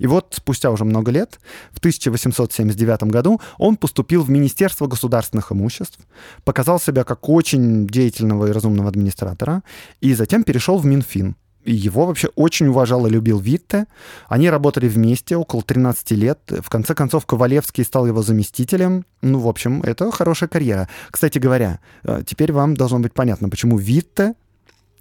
И 0.00 0.06
вот 0.06 0.34
спустя 0.34 0.70
уже 0.70 0.86
много 0.86 1.10
лет, 1.10 1.38
в 1.72 1.78
1879 1.78 3.02
году, 3.04 3.38
он 3.58 3.76
поступил 3.76 4.22
в 4.22 4.30
Министерство 4.30 4.86
государственных 4.86 5.52
имуществ, 5.52 5.98
показал 6.44 6.80
себя 6.80 7.04
как 7.04 7.28
очень 7.28 7.86
деятельного 7.86 8.46
и 8.46 8.52
разумного 8.52 8.88
администратора, 8.88 9.62
и 10.00 10.14
затем 10.14 10.42
перешел 10.42 10.78
в 10.78 10.86
Минфин, 10.86 11.36
его 11.64 12.06
вообще 12.06 12.28
очень 12.36 12.68
уважал 12.68 13.06
и 13.06 13.10
любил 13.10 13.38
Витте. 13.38 13.86
Они 14.28 14.48
работали 14.48 14.88
вместе 14.88 15.36
около 15.36 15.62
13 15.62 16.10
лет. 16.12 16.40
В 16.48 16.68
конце 16.70 16.94
концов, 16.94 17.26
Ковалевский 17.26 17.84
стал 17.84 18.06
его 18.06 18.22
заместителем. 18.22 19.04
Ну, 19.22 19.38
в 19.38 19.48
общем, 19.48 19.82
это 19.82 20.10
хорошая 20.10 20.48
карьера. 20.48 20.88
Кстати 21.10 21.38
говоря, 21.38 21.80
э, 22.04 22.22
теперь 22.26 22.52
вам 22.52 22.74
должно 22.74 23.00
быть 23.00 23.12
понятно, 23.12 23.48
почему 23.48 23.76
Витте 23.78 24.34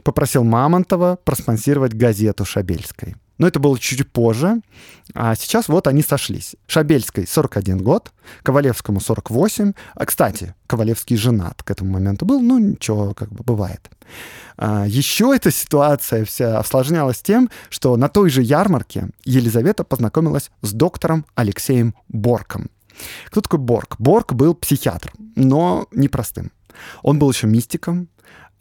попросил 0.04 0.44
Мамонтова 0.44 1.20
проспонсировать 1.24 1.94
газету 1.94 2.46
Шабельской. 2.46 3.16
Но 3.40 3.48
это 3.48 3.60
было 3.60 3.80
чуть 3.80 4.08
позже. 4.12 4.62
А 5.16 5.34
сейчас 5.36 5.68
вот 5.68 5.88
они 5.88 6.04
сошлись. 6.04 6.56
Шабельской 6.68 7.26
41 7.26 7.80
год, 7.80 8.12
Ковалевскому 8.44 9.00
48. 9.00 9.74
А, 9.96 10.06
кстати, 10.06 10.54
Ковалевский 10.68 11.18
женат 11.18 11.64
к 11.64 11.72
этому 11.72 11.92
моменту 11.92 12.26
был. 12.26 12.40
Ну, 12.42 12.60
ничего, 12.60 13.16
как 13.16 13.32
бы 13.32 13.44
бывает. 13.44 13.90
А, 14.58 14.86
еще 14.86 15.34
эта 15.36 15.52
ситуация 15.52 16.26
вся 16.26 16.60
осложнялась 16.60 17.22
тем, 17.22 17.50
что 17.70 17.96
на 17.96 18.10
той 18.10 18.30
же 18.30 18.44
ярмарке 18.44 19.10
Елизавета 19.26 19.84
познакомилась 19.84 20.52
с 20.62 20.74
доктором 20.74 21.26
Алексеем 21.34 21.96
Борком. 22.10 22.70
Кто 23.28 23.42
такой 23.42 23.60
Борг? 23.60 23.96
Борг 24.00 24.34
был 24.34 24.54
психиатр, 24.54 25.14
но 25.36 25.88
непростым. 25.92 26.52
Он 27.02 27.20
был 27.20 27.32
еще 27.32 27.48
мистиком, 27.48 28.10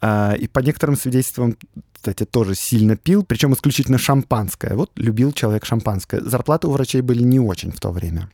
и 0.01 0.47
по 0.47 0.59
некоторым 0.59 0.95
свидетельствам, 0.95 1.57
кстати, 1.99 2.23
тоже 2.23 2.55
сильно 2.55 2.95
пил, 2.95 3.23
причем 3.23 3.53
исключительно 3.53 3.97
шампанское. 3.97 4.73
Вот 4.73 4.89
любил 4.95 5.33
человек 5.33 5.65
шампанское. 5.65 6.21
Зарплаты 6.21 6.67
у 6.67 6.71
врачей 6.71 7.01
были 7.01 7.23
не 7.23 7.41
очень 7.41 7.71
в 7.71 7.79
то 7.81 7.91
время. 7.91 8.29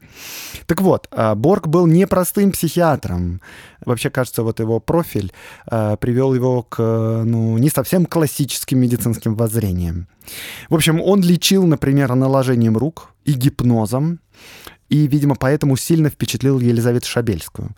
Так 0.67 0.82
вот, 0.82 1.08
а, 1.10 1.34
Борг 1.34 1.67
был 1.67 1.88
непростым 1.88 2.51
психиатром. 2.51 3.41
Вообще, 3.84 4.12
кажется, 4.12 4.43
вот 4.43 4.60
его 4.60 4.80
профиль 4.80 5.34
а, 5.65 5.95
привел 5.95 6.36
его 6.36 6.62
к 6.62 7.23
ну, 7.25 7.58
не 7.58 7.71
совсем 7.71 8.06
классическим 8.06 8.78
медицинским 8.78 9.34
воззрениям. 9.34 10.08
В 10.69 10.75
общем, 10.75 11.01
он 11.01 11.21
лечил, 11.21 11.65
например, 11.65 12.13
наложением 12.13 12.78
рук 12.78 13.13
и 13.23 13.34
гипнозом 13.34 14.19
и, 14.89 15.08
видимо, 15.08 15.36
поэтому 15.36 15.78
сильно 15.78 16.10
впечатлил 16.10 16.60
Елизавету 16.60 17.08
Шабельскую. 17.08 17.76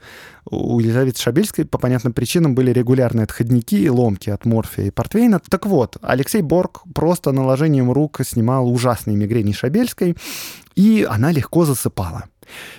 У 0.50 0.80
Елизаветы 0.80 1.22
Шабельской 1.22 1.66
по 1.66 1.78
понятным 1.78 2.14
причинам 2.14 2.54
были 2.54 2.72
регулярные 2.72 3.24
отходники 3.24 3.76
и 3.76 3.90
ломки 3.90 4.30
от 4.30 4.46
морфия 4.46 4.86
и 4.86 4.92
портвейна. 4.92 5.40
Так 5.50 5.66
вот, 5.66 5.98
Алексей 6.02 6.42
Борг 6.42 6.84
просто 6.94 7.32
наложением 7.32 7.92
рук 7.92 8.20
снимал 8.26 8.72
ужасные 8.72 9.16
мигрени 9.16 9.54
Шабельской, 9.54 10.18
и 10.76 11.08
она 11.10 11.32
легко 11.32 11.66
засыпала. 11.66 12.26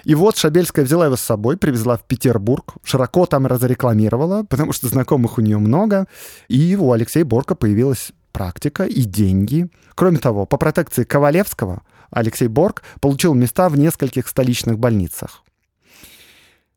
И 0.04 0.14
вот 0.14 0.36
Шабельская 0.36 0.84
взяла 0.84 1.06
его 1.06 1.16
с 1.16 1.20
собой, 1.20 1.56
привезла 1.56 1.96
в 1.96 2.04
Петербург, 2.04 2.74
широко 2.84 3.26
там 3.26 3.46
разрекламировала, 3.46 4.44
потому 4.44 4.72
что 4.72 4.88
знакомых 4.88 5.38
у 5.38 5.42
нее 5.42 5.58
много, 5.58 6.06
и 6.48 6.76
у 6.76 6.92
Алексея 6.92 7.24
Борка 7.24 7.54
появилась 7.54 8.12
практика 8.32 8.84
и 8.84 9.02
деньги. 9.02 9.68
Кроме 9.94 10.18
того, 10.18 10.46
по 10.46 10.56
протекции 10.56 11.04
Ковалевского 11.04 11.82
Алексей 12.10 12.48
Борг 12.48 12.82
получил 13.00 13.34
места 13.34 13.68
в 13.68 13.78
нескольких 13.78 14.28
столичных 14.28 14.78
больницах. 14.78 15.42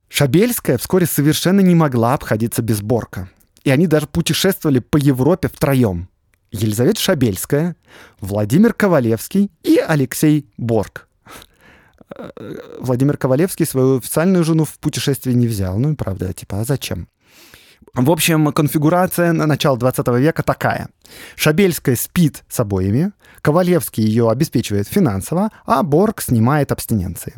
Шабельская 0.09 0.77
вскоре 0.77 1.05
совершенно 1.05 1.61
не 1.61 1.73
могла 1.73 2.13
обходиться 2.13 2.61
без 2.61 2.81
Борка. 2.81 3.29
И 3.63 3.69
они 3.69 3.87
даже 3.87 4.07
путешествовали 4.07 4.79
по 4.79 4.97
Европе 4.97 5.47
втроем. 5.47 6.09
Елизавета 6.51 6.99
Шабельская, 6.99 7.77
Владимир 8.19 8.73
Ковалевский 8.73 9.51
и 9.63 9.77
Алексей 9.77 10.49
Борг. 10.57 11.07
Владимир 12.79 13.15
Ковалевский 13.15 13.65
свою 13.65 13.99
официальную 13.99 14.43
жену 14.43 14.65
в 14.65 14.77
путешествие 14.79 15.33
не 15.33 15.47
взял. 15.47 15.77
Ну 15.79 15.93
и 15.93 15.95
правда, 15.95 16.33
типа, 16.33 16.59
а 16.59 16.65
зачем? 16.65 17.07
В 17.93 18.09
общем, 18.09 18.53
конфигурация 18.53 19.33
на 19.33 19.45
начало 19.45 19.77
20 19.77 20.07
века 20.19 20.43
такая. 20.43 20.87
Шабельская 21.35 21.97
спит 21.97 22.43
с 22.47 22.59
обоими, 22.61 23.11
Ковалевский 23.41 24.03
ее 24.03 24.29
обеспечивает 24.29 24.87
финансово, 24.87 25.49
а 25.65 25.83
Борг 25.83 26.21
снимает 26.21 26.71
абстиненции. 26.71 27.33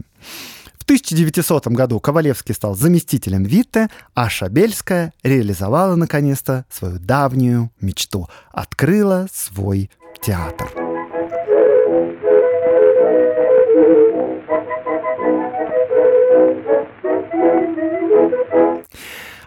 В 0.77 0.83
1900 0.83 1.67
году 1.69 1.99
Ковалевский 1.99 2.53
стал 2.53 2.75
заместителем 2.75 3.43
Витте, 3.43 3.87
а 4.13 4.29
Шабельская 4.29 5.13
реализовала 5.23 5.95
наконец-то 5.95 6.65
свою 6.69 6.99
давнюю 6.99 7.71
мечту. 7.79 8.27
Открыла 8.51 9.27
свой 9.33 9.89
театр. 10.21 10.69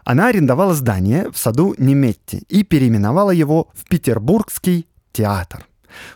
Она 0.07 0.29
арендовала 0.29 0.73
здание 0.73 1.33
в 1.33 1.37
саду 1.37 1.75
Неметти 1.79 2.45
и 2.49 2.63
переименовала 2.63 3.33
его 3.33 3.71
в 3.75 3.89
Петербургский 3.89 4.87
театр. 5.13 5.67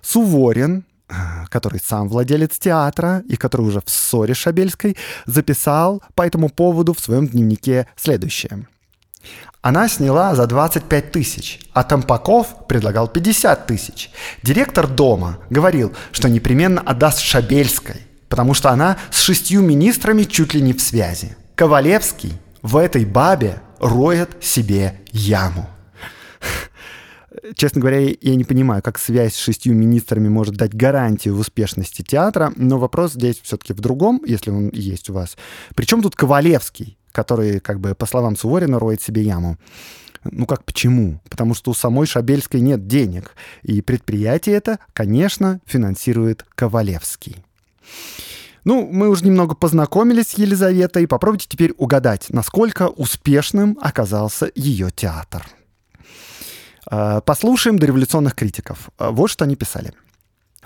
Суворин, 0.00 0.84
который 1.48 1.80
сам 1.84 2.08
владелец 2.08 2.56
театра 2.56 3.24
и 3.28 3.34
который 3.34 3.62
уже 3.62 3.80
в 3.84 3.90
ссоре 3.90 4.32
с 4.32 4.36
Шабельской, 4.36 4.96
записал 5.26 6.04
по 6.14 6.22
этому 6.22 6.50
поводу 6.50 6.94
в 6.94 7.00
своем 7.00 7.26
дневнике 7.26 7.88
следующее. 7.96 8.68
Она 9.60 9.88
сняла 9.88 10.36
за 10.36 10.46
25 10.46 11.10
тысяч, 11.10 11.58
а 11.72 11.82
Тампаков 11.82 12.68
предлагал 12.68 13.08
50 13.08 13.66
тысяч. 13.66 14.12
Директор 14.44 14.86
дома 14.86 15.38
говорил, 15.50 15.92
что 16.12 16.28
непременно 16.28 16.80
отдаст 16.80 17.18
Шабельской, 17.18 18.06
потому 18.28 18.54
что 18.54 18.70
она 18.70 18.98
с 19.10 19.18
шестью 19.18 19.62
министрами 19.62 20.22
чуть 20.22 20.54
ли 20.54 20.62
не 20.62 20.74
в 20.74 20.80
связи. 20.80 21.34
Ковалевский 21.56 22.34
в 22.62 22.76
этой 22.76 23.04
бабе 23.04 23.60
роет 23.80 24.30
себе 24.40 25.00
яму. 25.10 25.68
Честно 27.54 27.80
говоря, 27.80 28.00
я 28.20 28.34
не 28.34 28.44
понимаю, 28.44 28.82
как 28.82 28.98
связь 28.98 29.34
с 29.34 29.38
шестью 29.38 29.74
министрами 29.74 30.28
может 30.28 30.56
дать 30.56 30.74
гарантию 30.74 31.34
в 31.34 31.40
успешности 31.40 32.02
театра, 32.02 32.52
но 32.56 32.78
вопрос 32.78 33.12
здесь 33.12 33.40
все-таки 33.42 33.72
в 33.72 33.80
другом, 33.80 34.22
если 34.26 34.50
он 34.50 34.70
есть 34.70 35.10
у 35.10 35.14
вас. 35.14 35.36
Причем 35.74 36.02
тут 36.02 36.16
Ковалевский, 36.16 36.98
который, 37.12 37.60
как 37.60 37.80
бы, 37.80 37.94
по 37.94 38.06
словам 38.06 38.36
Суворина, 38.36 38.78
роет 38.78 39.00
себе 39.00 39.22
яму. 39.22 39.58
Ну 40.24 40.44
как 40.44 40.64
почему? 40.64 41.20
Потому 41.30 41.54
что 41.54 41.70
у 41.70 41.74
самой 41.74 42.06
Шабельской 42.06 42.60
нет 42.60 42.86
денег. 42.86 43.34
И 43.62 43.80
предприятие 43.80 44.56
это, 44.56 44.78
конечно, 44.92 45.60
финансирует 45.64 46.44
Ковалевский. 46.54 47.36
Ну, 48.64 48.88
мы 48.90 49.08
уже 49.08 49.24
немного 49.24 49.54
познакомились 49.54 50.28
с 50.28 50.38
Елизаветой. 50.38 51.06
Попробуйте 51.06 51.46
теперь 51.48 51.72
угадать, 51.76 52.26
насколько 52.30 52.88
успешным 52.88 53.78
оказался 53.80 54.50
ее 54.54 54.90
театр. 54.90 55.46
А, 56.86 57.20
послушаем 57.20 57.78
дореволюционных 57.78 58.34
критиков. 58.34 58.90
А, 58.98 59.10
вот 59.10 59.28
что 59.30 59.44
они 59.44 59.56
писали. 59.56 59.92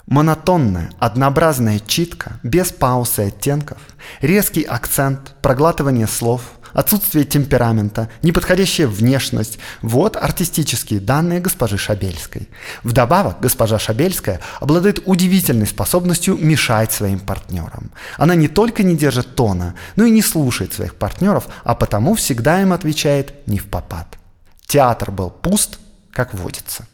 Монотонная, 0.07 0.93
однообразная 0.99 1.79
читка, 1.79 2.39
без 2.43 2.73
пауз 2.73 3.19
и 3.19 3.23
оттенков, 3.23 3.79
резкий 4.21 4.63
акцент, 4.63 5.35
проглатывание 5.41 6.07
слов, 6.07 6.43
отсутствие 6.75 7.25
темперамента, 7.25 8.11
неподходящая 8.23 8.87
внешность– 8.87 9.59
вот 9.83 10.17
артистические 10.17 11.01
данные 11.01 11.41
госпожи 11.41 11.79
Шабельской. 11.79 12.49
Вдобавок, 12.83 13.41
госпожа 13.41 13.79
Шабельская 13.79 14.41
обладает 14.61 15.03
удивительной 15.07 15.67
способностью 15.67 16.37
мешать 16.37 16.93
своим 16.93 17.21
партнерам. 17.21 17.91
Она 18.19 18.35
не 18.35 18.49
только 18.49 18.83
не 18.83 18.97
держит 18.97 19.35
тона, 19.35 19.75
но 19.97 20.05
и 20.05 20.11
не 20.11 20.21
слушает 20.21 20.75
своих 20.75 20.97
партнеров, 20.97 21.49
а 21.63 21.75
потому 21.75 22.15
всегда 22.15 22.61
им 22.61 22.73
отвечает 22.73 23.47
не 23.47 23.59
в 23.59 23.67
попад. 23.67 24.19
Театр 24.67 25.11
был 25.11 25.31
пуст, 25.31 25.79
как 26.11 26.35
водится. 26.35 26.87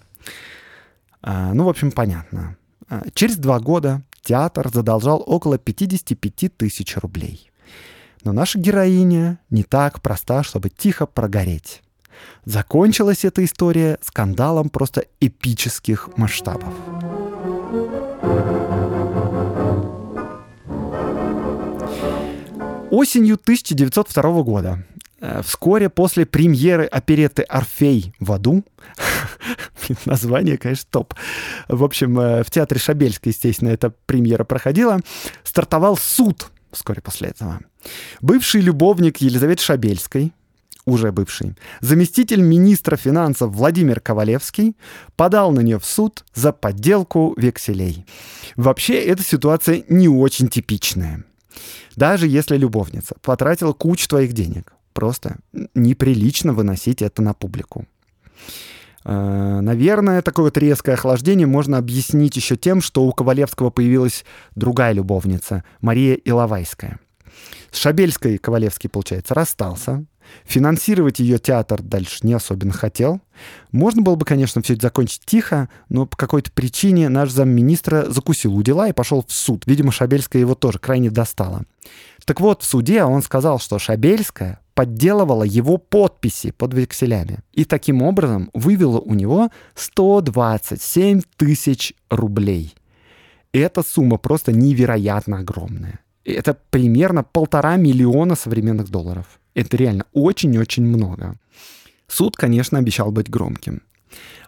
А, 1.23 1.53
ну, 1.53 1.65
в 1.65 1.69
общем, 1.69 1.93
понятно. 1.93 2.57
А, 2.89 3.03
через 3.15 3.37
два 3.37 3.61
года 3.61 4.03
театр 4.23 4.69
задолжал 4.73 5.23
около 5.27 5.59
55 5.59 6.57
тысяч 6.57 6.97
рублей. 6.97 7.50
Но 8.23 8.33
наша 8.33 8.59
героиня 8.59 9.39
не 9.49 9.63
так 9.63 10.03
проста, 10.03 10.43
чтобы 10.43 10.69
тихо 10.69 11.07
прогореть. 11.07 11.83
Закончилась 12.45 13.25
эта 13.25 13.43
история 13.45 13.99
скандалом 14.03 14.69
просто 14.69 15.07
эпических 15.21 16.11
масштабов. 16.17 16.75
Осенью 22.91 23.37
1902 23.37 24.43
года, 24.43 24.85
э, 25.21 25.41
вскоре 25.43 25.89
после 25.89 26.27
премьеры 26.27 26.85
опереты 26.87 27.43
«Орфей 27.43 28.13
в 28.19 28.33
аду», 28.33 28.65
название, 30.05 30.59
конечно, 30.59 30.89
топ. 30.91 31.15
В 31.69 31.85
общем, 31.85 32.19
э, 32.19 32.43
в 32.43 32.51
театре 32.51 32.81
Шабельской, 32.81 33.31
естественно, 33.33 33.69
эта 33.71 33.91
премьера 33.91 34.45
проходила, 34.45 35.01
стартовал 35.45 35.97
суд 35.97 36.51
вскоре 36.73 37.01
после 37.01 37.29
этого. 37.29 37.61
Бывший 38.21 38.61
любовник 38.61 39.19
Елизаветы 39.19 39.63
Шабельской, 39.63 40.33
уже 40.87 41.13
бывший, 41.13 41.57
заместитель 41.81 42.41
министра 42.41 42.97
финансов 42.97 43.53
Владимир 43.53 44.01
Ковалевский 44.01 44.77
подал 45.17 45.53
на 45.53 45.61
нее 45.61 45.79
в 45.79 45.85
суд 45.85 46.25
за 46.35 46.53
подделку 46.53 47.35
векселей. 47.37 48.05
Вообще, 48.57 49.01
эта 49.01 49.23
ситуация 49.23 49.85
не 49.89 50.09
очень 50.09 50.49
типичная. 50.49 51.25
Даже 51.97 52.27
если 52.27 52.57
любовница 52.57 53.17
потратила 53.23 53.73
кучу 53.73 54.09
твоих 54.09 54.33
денег, 54.33 54.73
просто 54.93 55.39
неприлично 55.75 56.53
выносить 56.53 57.03
это 57.03 57.23
на 57.23 57.35
публику. 57.35 57.87
Э, 59.05 59.61
наверное, 59.61 60.23
такое 60.23 60.47
вот 60.47 60.59
резкое 60.59 60.93
охлаждение 60.93 61.47
можно 61.47 61.79
объяснить 61.79 62.37
еще 62.37 62.57
тем, 62.57 62.81
что 62.81 63.05
у 63.05 63.13
Ковалевского 63.13 63.71
появилась 63.71 64.25
другая 64.55 64.93
любовница, 64.93 65.65
Мария 65.81 66.15
Иловайская. 66.15 66.99
С 67.71 67.79
Шабельской 67.79 68.39
Ковалевский, 68.39 68.91
получается, 68.91 69.35
расстался. 69.35 70.05
Финансировать 70.45 71.19
ее 71.19 71.39
театр 71.39 71.83
дальше 71.83 72.19
не 72.23 72.35
особенно 72.35 72.73
хотел. 72.73 73.21
Можно 73.73 74.03
было 74.03 74.15
бы, 74.15 74.25
конечно, 74.25 74.63
все 74.63 74.75
это 74.75 74.83
закончить 74.83 75.23
тихо, 75.25 75.69
но 75.89 76.07
по 76.07 76.17
какой-то 76.17 76.53
причине 76.53 77.09
наш 77.09 77.31
замминистра 77.31 78.07
закусил 78.09 78.55
у 78.55 78.63
дела 78.63 78.89
и 78.89 78.93
пошел 78.93 79.25
в 79.27 79.33
суд. 79.33 79.65
Видимо, 79.67 79.93
Шабельская 79.93 80.41
его 80.41 80.55
тоже 80.55 80.79
крайне 80.79 81.11
достала. 81.11 81.63
Так 82.25 82.41
вот, 82.41 82.63
в 82.63 82.67
суде 82.67 83.03
он 83.03 83.23
сказал, 83.23 83.59
что 83.59 83.79
Шабельская 83.79 84.61
подделывала 84.81 85.43
его 85.43 85.77
подписи 85.77 86.53
под 86.53 86.73
векселями. 86.73 87.41
И 87.53 87.65
таким 87.67 88.01
образом 88.01 88.49
вывела 88.55 88.99
у 88.99 89.13
него 89.13 89.51
127 89.75 91.21
тысяч 91.37 91.93
рублей. 92.09 92.75
Эта 93.53 93.83
сумма 93.83 94.17
просто 94.17 94.53
невероятно 94.53 95.41
огромная. 95.41 95.99
Это 96.25 96.57
примерно 96.71 97.23
полтора 97.23 97.77
миллиона 97.77 98.37
современных 98.37 98.89
долларов. 98.89 99.27
Это 99.55 99.77
реально 99.77 100.05
очень-очень 100.15 100.87
много. 100.87 101.37
Суд, 102.09 102.37
конечно, 102.37 102.79
обещал 102.79 103.13
быть 103.13 103.29
громким. 103.29 103.83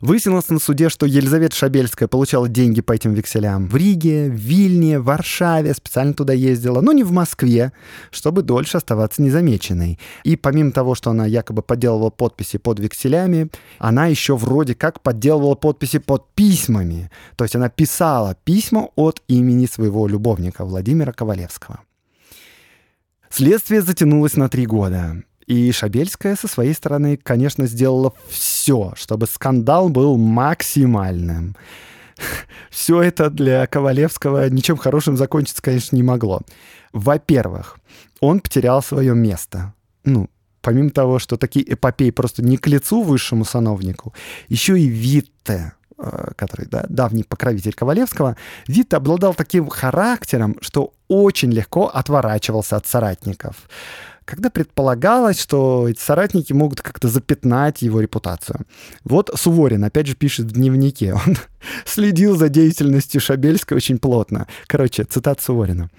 Выяснилось 0.00 0.48
на 0.48 0.58
суде, 0.58 0.88
что 0.88 1.06
Елизавета 1.06 1.54
Шабельская 1.54 2.08
получала 2.08 2.48
деньги 2.48 2.80
по 2.80 2.92
этим 2.92 3.14
векселям 3.14 3.68
в 3.68 3.76
Риге, 3.76 4.28
в 4.28 4.34
Вильне, 4.34 4.98
в 4.98 5.04
Варшаве, 5.04 5.74
специально 5.74 6.12
туда 6.12 6.32
ездила, 6.32 6.80
но 6.80 6.92
не 6.92 7.04
в 7.04 7.12
Москве, 7.12 7.72
чтобы 8.10 8.42
дольше 8.42 8.78
оставаться 8.78 9.22
незамеченной. 9.22 9.98
И 10.24 10.36
помимо 10.36 10.72
того, 10.72 10.94
что 10.94 11.10
она 11.10 11.26
якобы 11.26 11.62
подделывала 11.62 12.10
подписи 12.10 12.58
под 12.58 12.80
векселями, 12.80 13.48
она 13.78 14.06
еще 14.06 14.36
вроде 14.36 14.74
как 14.74 15.00
подделывала 15.00 15.54
подписи 15.54 15.98
под 15.98 16.26
письмами. 16.34 17.10
То 17.36 17.44
есть 17.44 17.54
она 17.54 17.68
писала 17.68 18.36
письма 18.44 18.88
от 18.96 19.22
имени 19.28 19.66
своего 19.66 20.08
любовника 20.08 20.64
Владимира 20.64 21.12
Ковалевского. 21.12 21.80
Следствие 23.30 23.80
затянулось 23.80 24.36
на 24.36 24.48
три 24.48 24.66
года. 24.66 25.22
И 25.46 25.72
Шабельская 25.72 26.36
со 26.36 26.48
своей 26.48 26.74
стороны, 26.74 27.16
конечно, 27.16 27.66
сделала 27.66 28.12
все, 28.28 28.92
чтобы 28.96 29.26
скандал 29.26 29.88
был 29.88 30.16
максимальным. 30.16 31.56
Все 32.70 33.02
это 33.02 33.30
для 33.30 33.66
Ковалевского 33.66 34.48
ничем 34.48 34.76
хорошим 34.76 35.16
закончиться, 35.16 35.62
конечно, 35.62 35.96
не 35.96 36.02
могло. 36.02 36.40
Во-первых, 36.92 37.78
он 38.20 38.40
потерял 38.40 38.82
свое 38.82 39.14
место. 39.14 39.74
Ну, 40.04 40.28
помимо 40.60 40.90
того, 40.90 41.18
что 41.18 41.36
такие 41.36 41.72
эпопеи 41.72 42.10
просто 42.10 42.42
не 42.42 42.56
к 42.56 42.66
лицу 42.66 43.02
высшему 43.02 43.44
сановнику, 43.44 44.14
еще 44.48 44.78
и 44.78 44.86
Витте, 44.86 45.72
э, 45.98 46.30
который 46.36 46.66
да, 46.66 46.84
давний 46.88 47.24
покровитель 47.24 47.72
Ковалевского, 47.72 48.36
Витте 48.66 48.96
обладал 48.96 49.34
таким 49.34 49.68
характером, 49.68 50.56
что 50.60 50.92
очень 51.08 51.50
легко 51.50 51.88
отворачивался 51.88 52.76
от 52.76 52.86
соратников 52.86 53.56
когда 54.24 54.50
предполагалось, 54.50 55.40
что 55.40 55.88
эти 55.88 56.00
соратники 56.00 56.52
могут 56.52 56.80
как-то 56.80 57.08
запятнать 57.08 57.82
его 57.82 58.00
репутацию. 58.00 58.60
Вот 59.04 59.30
Суворин, 59.34 59.84
опять 59.84 60.06
же, 60.06 60.14
пишет 60.14 60.46
в 60.46 60.52
дневнике. 60.52 61.14
Он 61.26 61.36
следил 61.84 62.36
за 62.36 62.48
деятельностью 62.48 63.20
Шабельской 63.20 63.76
очень 63.76 63.98
плотно. 63.98 64.46
Короче, 64.66 65.04
цитат 65.04 65.40
Суворина. 65.40 65.90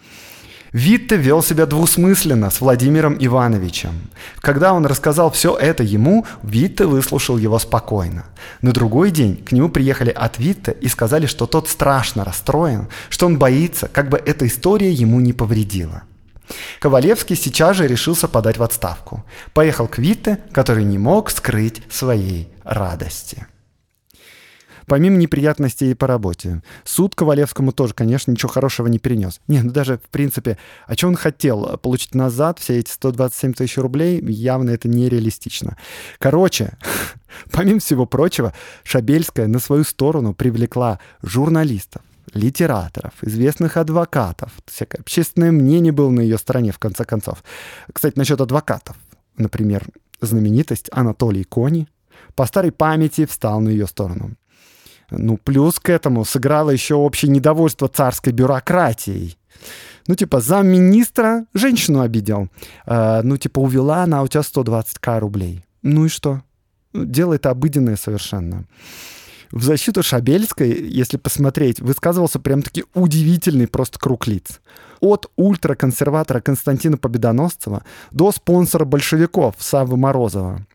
Витте 0.73 1.17
вел 1.17 1.43
себя 1.43 1.67
двусмысленно 1.67 2.49
с 2.49 2.59
Владимиром 2.59 3.15
Ивановичем. 3.19 3.91
Когда 4.39 4.73
он 4.73 4.87
рассказал 4.87 5.29
все 5.29 5.55
это 5.55 5.83
ему, 5.83 6.25
Витте 6.41 6.85
выслушал 6.85 7.37
его 7.37 7.59
спокойно. 7.59 8.25
На 8.63 8.71
другой 8.71 9.11
день 9.11 9.37
к 9.37 9.51
нему 9.51 9.69
приехали 9.69 10.09
от 10.09 10.39
Витте 10.39 10.75
и 10.81 10.87
сказали, 10.87 11.27
что 11.27 11.45
тот 11.45 11.69
страшно 11.69 12.25
расстроен, 12.25 12.87
что 13.09 13.27
он 13.27 13.37
боится, 13.37 13.87
как 13.87 14.09
бы 14.09 14.17
эта 14.17 14.47
история 14.47 14.91
ему 14.91 15.19
не 15.19 15.31
повредила. 15.31 16.01
Ковалевский 16.79 17.35
сейчас 17.35 17.77
же 17.77 17.87
решился 17.87 18.27
подать 18.27 18.57
в 18.57 18.63
отставку. 18.63 19.23
Поехал 19.53 19.87
к 19.87 19.97
Витте, 19.97 20.39
который 20.51 20.83
не 20.83 20.97
мог 20.97 21.29
скрыть 21.29 21.81
своей 21.89 22.49
радости. 22.63 23.47
Помимо 24.85 25.17
неприятностей 25.17 25.93
по 25.93 26.07
работе, 26.07 26.61
суд 26.83 27.15
Ковалевскому 27.15 27.71
тоже, 27.71 27.93
конечно, 27.93 28.31
ничего 28.31 28.49
хорошего 28.49 28.87
не 28.87 28.99
перенес. 28.99 29.39
Не, 29.47 29.61
ну 29.61 29.71
даже, 29.71 29.97
в 29.97 30.09
принципе, 30.09 30.57
а 30.87 30.95
что 30.95 31.07
он 31.07 31.15
хотел? 31.15 31.77
Получить 31.77 32.15
назад 32.15 32.59
все 32.59 32.79
эти 32.79 32.91
127 32.91 33.53
тысяч 33.53 33.77
рублей? 33.77 34.21
Явно 34.21 34.71
это 34.71 34.89
нереалистично. 34.89 35.77
Короче, 36.19 36.77
помимо 37.51 37.79
всего 37.79 38.05
прочего, 38.05 38.53
Шабельская 38.83 39.47
на 39.47 39.59
свою 39.59 39.83
сторону 39.83 40.33
привлекла 40.33 40.99
журналистов, 41.21 42.01
литераторов, 42.33 43.13
известных 43.21 43.77
адвокатов. 43.77 44.51
Всякое 44.65 44.99
общественное 44.99 45.51
мнение 45.51 45.91
было 45.91 46.09
на 46.09 46.21
ее 46.21 46.37
стороне, 46.37 46.71
в 46.71 46.79
конце 46.79 47.05
концов. 47.05 47.43
Кстати, 47.91 48.17
насчет 48.17 48.41
адвокатов. 48.41 48.95
Например, 49.37 49.85
знаменитость 50.21 50.89
Анатолий 50.91 51.43
Кони 51.43 51.87
по 52.35 52.45
старой 52.45 52.71
памяти 52.71 53.25
встал 53.25 53.61
на 53.61 53.69
ее 53.69 53.87
сторону. 53.87 54.35
Ну, 55.11 55.37
плюс 55.37 55.79
к 55.79 55.89
этому 55.89 56.25
сыграло 56.25 56.71
еще 56.71 56.95
общее 56.95 57.29
недовольство 57.29 57.87
царской 57.87 58.33
бюрократией. 58.33 59.37
Ну, 60.07 60.15
типа, 60.15 60.41
замминистра 60.41 61.45
женщину 61.53 62.01
обидел. 62.01 62.49
Э, 62.85 63.21
ну, 63.23 63.37
типа, 63.37 63.59
увела 63.59 64.03
она 64.03 64.21
у 64.23 64.27
тебя 64.27 64.41
120к 64.41 65.19
рублей. 65.19 65.65
Ну 65.81 66.05
и 66.05 66.09
что? 66.09 66.41
Дело 66.93 67.33
это 67.33 67.51
обыденное 67.51 67.95
совершенно. 67.95 68.65
В 69.53 69.61
защиту 69.61 70.01
Шабельской, 70.01 70.71
если 70.89 71.17
посмотреть, 71.17 71.79
высказывался 71.79 72.39
прям-таки 72.39 72.85
удивительный 72.95 73.67
просто 73.67 73.99
круг 73.99 74.25
лиц. 74.25 74.59
От 74.99 75.29
ультраконсерватора 75.35 76.41
Константина 76.41 76.97
Победоносцева 76.97 77.83
до 78.09 78.31
спонсора 78.31 78.85
большевиков 78.85 79.53
Савы 79.59 79.95
Морозова. 79.95 80.65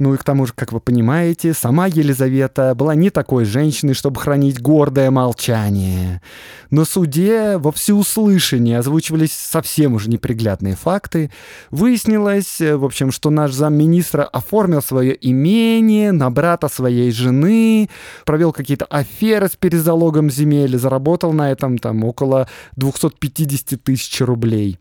Ну 0.00 0.14
и 0.14 0.16
к 0.16 0.22
тому 0.22 0.46
же, 0.46 0.52
как 0.54 0.70
вы 0.70 0.78
понимаете, 0.78 1.52
сама 1.52 1.88
Елизавета 1.88 2.76
была 2.76 2.94
не 2.94 3.10
такой 3.10 3.44
женщиной, 3.44 3.94
чтобы 3.94 4.20
хранить 4.20 4.62
гордое 4.62 5.10
молчание. 5.10 6.22
На 6.70 6.84
суде 6.84 7.56
во 7.56 7.72
всеуслышание 7.72 8.78
озвучивались 8.78 9.32
совсем 9.32 9.94
уже 9.94 10.08
неприглядные 10.08 10.76
факты. 10.76 11.32
Выяснилось, 11.72 12.60
в 12.60 12.84
общем, 12.84 13.10
что 13.10 13.30
наш 13.30 13.50
замминистра 13.50 14.22
оформил 14.22 14.82
свое 14.82 15.18
имение 15.20 16.12
на 16.12 16.30
брата 16.30 16.68
своей 16.68 17.10
жены, 17.10 17.90
провел 18.24 18.52
какие-то 18.52 18.84
аферы 18.84 19.48
с 19.48 19.56
перезалогом 19.56 20.30
земель, 20.30 20.78
заработал 20.78 21.32
на 21.32 21.50
этом 21.50 21.76
там 21.76 22.04
около 22.04 22.48
250 22.76 23.82
тысяч 23.82 24.20
рублей. 24.20 24.78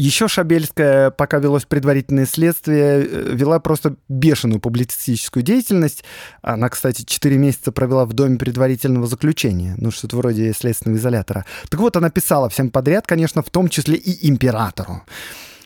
Еще 0.00 0.28
Шабельская, 0.28 1.10
пока 1.10 1.40
велось 1.40 1.66
предварительное 1.66 2.24
следствие, 2.24 3.06
э, 3.06 3.34
вела 3.34 3.60
просто 3.60 3.96
бешеную 4.08 4.58
публицистическую 4.58 5.42
деятельность. 5.42 6.04
Она, 6.40 6.70
кстати, 6.70 7.04
4 7.04 7.36
месяца 7.36 7.70
провела 7.70 8.06
в 8.06 8.14
доме 8.14 8.38
предварительного 8.38 9.06
заключения, 9.06 9.74
ну, 9.76 9.90
что-то 9.90 10.16
вроде 10.16 10.54
следственного 10.54 10.98
изолятора. 10.98 11.44
Так 11.68 11.80
вот, 11.80 11.98
она 11.98 12.08
писала 12.08 12.48
всем 12.48 12.70
подряд, 12.70 13.06
конечно, 13.06 13.42
в 13.42 13.50
том 13.50 13.68
числе 13.68 13.96
и 13.96 14.26
императору. 14.26 15.02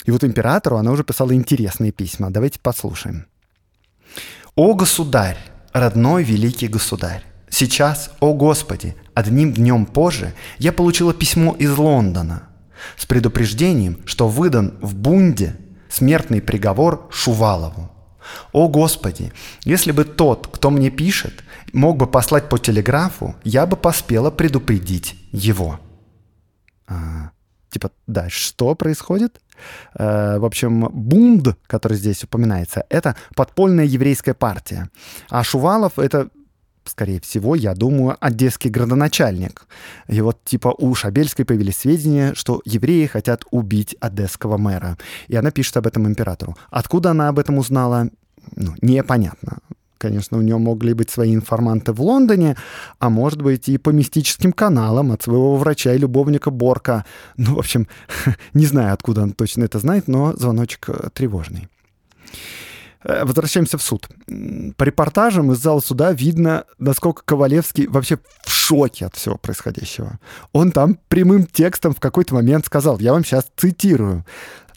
И 0.05 0.11
вот 0.11 0.25
императору 0.25 0.79
она 0.79 0.91
уже 0.91 1.05
писала 1.05 1.33
интересные 1.33 1.93
письма. 1.93 2.31
Давайте 2.31 2.59
послушаем. 2.59 3.27
«О, 4.57 4.75
государь, 4.75 5.39
родной 5.73 6.25
великий 6.25 6.67
государь! 6.67 7.23
Сейчас, 7.49 8.11
о 8.19 8.35
Господи, 8.35 8.97
одним 9.15 9.53
днем 9.53 9.87
позже 9.87 10.35
я 10.59 10.73
получила 10.73 11.15
письмо 11.15 11.55
из 11.57 11.79
Лондона– 11.79 12.49
с 12.97 13.07
предупреждением, 13.07 14.01
что 14.07 14.29
выдан 14.29 14.79
в 14.81 14.95
Бунде 14.95 15.57
смертный 15.89 16.41
приговор 16.41 17.09
Шувалову. 17.11 17.91
О 18.53 18.69
Господи, 18.69 19.33
если 19.65 19.93
бы 19.93 20.05
тот, 20.05 20.47
кто 20.47 20.71
мне 20.71 20.91
пишет, 20.91 21.45
мог 21.73 21.97
бы 21.97 22.07
послать 22.07 22.49
по 22.49 22.59
телеграфу, 22.59 23.35
я 23.45 23.67
бы 23.67 23.77
поспела 23.77 24.31
предупредить 24.31 25.15
его. 25.33 25.79
А, 26.87 27.31
типа, 27.71 27.91
да, 28.07 28.29
что 28.31 28.75
происходит? 28.75 29.41
Э, 29.95 30.39
в 30.39 30.45
общем, 30.45 30.89
Бунд, 30.93 31.57
который 31.67 31.97
здесь 31.97 32.25
упоминается, 32.25 32.85
это 32.89 33.17
подпольная 33.35 33.85
еврейская 33.85 34.35
партия. 34.35 34.91
А 35.29 35.45
Шувалов— 35.45 35.93
это 35.99 36.29
скорее 36.89 37.21
всего, 37.21 37.55
я 37.55 37.75
думаю, 37.75 38.17
одесский 38.21 38.71
градоначальник. 38.71 39.67
И 40.09 40.21
вот 40.21 40.43
типа 40.45 40.75
у 40.79 40.95
Шабельской 40.95 41.45
появились 41.45 41.79
сведения, 41.79 42.35
что 42.35 42.61
евреи 42.65 43.07
хотят 43.07 43.45
убить 43.51 43.97
одесского 44.01 44.57
мэра. 44.59 44.97
И 45.29 45.37
она 45.37 45.51
пишет 45.51 45.77
об 45.77 45.87
этом 45.87 46.07
императору. 46.07 46.57
Откуда 46.71 47.11
она 47.11 47.29
об 47.29 47.39
этом 47.39 47.59
узнала, 47.59 48.09
ну, 48.57 48.75
непонятно. 48.83 49.59
Конечно, 49.99 50.37
у 50.37 50.43
нее 50.43 50.59
могли 50.59 50.93
быть 50.93 51.09
свои 51.09 51.35
информанты 51.35 51.93
в 51.93 52.03
Лондоне, 52.03 52.57
а 52.99 53.09
может 53.09 53.41
быть 53.41 53.69
и 53.71 53.79
по 53.79 53.89
мистическим 53.89 54.53
каналам 54.53 55.13
от 55.13 55.23
своего 55.23 55.57
врача 55.57 55.95
и 55.95 55.99
любовника 55.99 56.51
Борка. 56.51 57.07
Ну, 57.39 57.55
в 57.55 57.59
общем, 57.59 57.89
не 58.53 58.67
знаю, 58.67 58.93
откуда 58.93 59.23
он 59.23 59.33
точно 59.33 59.65
это 59.65 59.79
знает, 59.79 60.07
но 60.07 60.35
звоночек 60.35 60.89
э, 60.89 61.09
тревожный. 61.15 61.69
Э, 63.05 63.25
возвращаемся 63.25 63.79
в 63.79 63.83
суд. 63.83 64.09
По 64.77 64.85
репортажам 64.85 65.53
из 65.53 65.59
зала 65.59 65.81
суда 65.81 66.13
видно, 66.13 66.65
насколько 66.79 67.23
Ковалевский 67.25 67.87
вообще 67.87 68.19
в 68.45 68.51
шоке 68.51 69.07
от 69.07 69.17
всего 69.17 69.37
происходящего. 69.37 70.19
Он 70.53 70.73
там 70.73 70.99
прямым 71.09 71.47
текстом 71.47 71.95
в 71.95 72.01
какой-то 72.01 72.35
момент 72.35 72.67
сказал, 72.67 72.99
я 72.99 73.13
вам 73.13 73.25
сейчас 73.25 73.47
цитирую, 73.57 74.25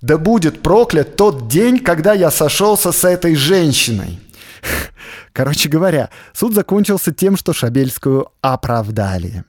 «Да 0.02 0.20
будет 0.20 0.62
проклят 0.62 1.16
тот 1.16 1.48
день, 1.48 1.80
когда 1.80 2.14
я 2.14 2.30
сошелся 2.30 2.92
с 2.92 3.04
этой 3.04 3.36
женщиной». 3.36 4.20
Короче 5.34 5.70
говоря, 5.70 6.10
суд 6.34 6.54
закончился 6.54 7.12
тем, 7.12 7.36
что 7.36 7.52
Шабельскую 7.52 8.28
оправдали. 8.42 9.44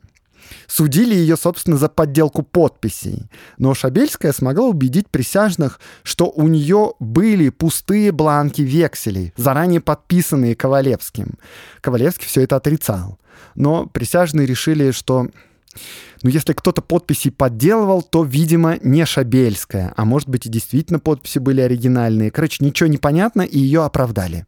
Судили 0.69 1.15
ее, 1.15 1.37
собственно, 1.37 1.79
за 1.79 1.89
подделку 1.89 2.43
подписей. 2.43 3.31
Но 3.57 3.73
Шабельская 3.73 4.33
смогла 4.35 4.67
убедить 4.67 5.09
присяжных, 5.09 5.81
что 6.03 6.31
у 6.31 6.47
нее 6.47 6.93
были 7.01 7.49
пустые 7.49 8.13
бланки 8.13 8.61
векселей, 8.61 9.33
заранее 9.37 9.81
подписанные 9.81 10.55
Ковалевским. 10.55 11.39
Ковалевский 11.81 12.27
все 12.27 12.43
это 12.43 12.57
отрицал. 12.57 13.19
Но 13.55 13.87
присяжные 13.87 14.47
решили, 14.47 14.91
что 14.91 15.29
Но 16.23 16.31
если 16.31 16.53
кто-то 16.53 16.83
подписи 16.83 17.31
подделывал, 17.31 18.03
то, 18.03 18.25
видимо, 18.25 18.79
не 18.83 19.07
Шабельская, 19.07 19.95
а 19.97 20.05
может 20.05 20.29
быть 20.29 20.47
и 20.47 20.51
действительно 20.51 20.99
подписи 20.99 21.39
были 21.39 21.63
оригинальные. 21.63 22.31
Короче, 22.31 22.65
ничего 22.65 22.89
не 22.89 22.99
понятно, 22.99 23.43
и 23.43 23.59
ее 23.59 23.85
оправдали. 23.85 24.45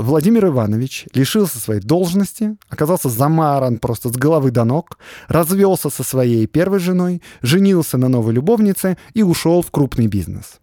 Владимир 0.00 0.46
Иванович 0.46 1.06
лишился 1.14 1.58
своей 1.58 1.80
должности, 1.80 2.56
оказался 2.68 3.08
замаран 3.08 3.78
просто 3.78 4.08
с 4.08 4.12
головы 4.12 4.50
до 4.50 4.64
ног, 4.64 4.98
развелся 5.28 5.90
со 5.90 6.02
своей 6.02 6.46
первой 6.46 6.78
женой, 6.78 7.22
женился 7.42 7.98
на 7.98 8.08
новой 8.08 8.32
любовнице 8.32 8.96
и 9.14 9.22
ушел 9.22 9.62
в 9.62 9.70
крупный 9.70 10.06
бизнес. 10.06 10.60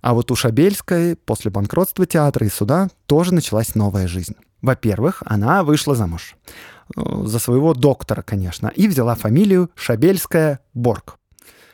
А 0.00 0.14
вот 0.14 0.30
у 0.30 0.36
Шабельской 0.36 1.16
после 1.16 1.50
банкротства 1.50 2.06
театра 2.06 2.46
и 2.46 2.50
суда 2.50 2.88
тоже 3.06 3.34
началась 3.34 3.74
новая 3.74 4.06
жизнь. 4.06 4.36
Во-первых, 4.62 5.22
она 5.26 5.62
вышла 5.64 5.94
замуж. 5.94 6.36
Э, 6.96 7.22
за 7.24 7.38
своего 7.38 7.74
доктора, 7.74 8.22
конечно, 8.22 8.68
и 8.68 8.88
взяла 8.88 9.14
фамилию 9.14 9.70
Шабельская-Борг. 9.74 11.18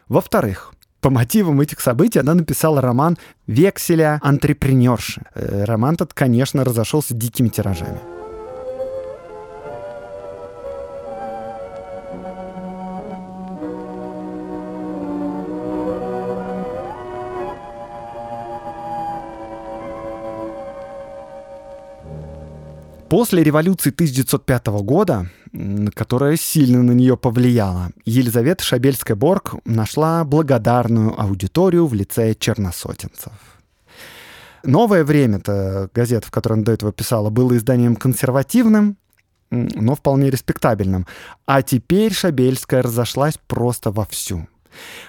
Во-вторых, 0.09 0.75
по 1.03 1.11
мотивам 1.11 1.61
этих 1.61 1.81
событий 1.81 2.21
она 2.21 2.35
написала 2.35 2.81
роман 2.81 3.19
«Векселя 3.49 4.21
антрепренерши». 4.23 5.23
Э, 5.35 5.65
роман 5.65 5.95
этот, 5.95 6.15
конечно, 6.15 6.65
разошелся 6.65 7.13
дикими 7.13 7.49
тиражами. 7.49 7.99
После 23.13 23.43
революции 23.43 23.91
1905 23.91 24.69
года, 24.83 25.31
которая 25.95 26.39
сильно 26.39 26.83
на 26.83 26.93
нее 26.93 27.19
повлияла, 27.19 27.91
Елизавета 28.07 28.65
Шабельская-Борг 28.65 29.57
нашла 29.67 30.25
благодарную 30.25 31.21
аудиторию 31.21 31.87
в 31.87 31.93
лице 31.93 32.35
черносотенцев. 32.35 33.35
«Новое 34.65 35.05
время»-то, 35.05 35.91
газета, 35.95 36.29
в 36.29 36.31
которой 36.31 36.55
она 36.55 36.63
до 36.63 36.73
этого 36.73 36.91
писала, 36.91 37.29
было 37.29 37.55
изданием 37.55 37.97
консервативным, 37.97 38.97
но 39.51 39.95
вполне 39.95 40.31
респектабельным. 40.31 41.07
А 41.45 41.61
теперь 41.61 42.15
Шабельская 42.15 42.81
разошлась 42.81 43.39
просто 43.47 43.91
вовсю. 43.91 44.49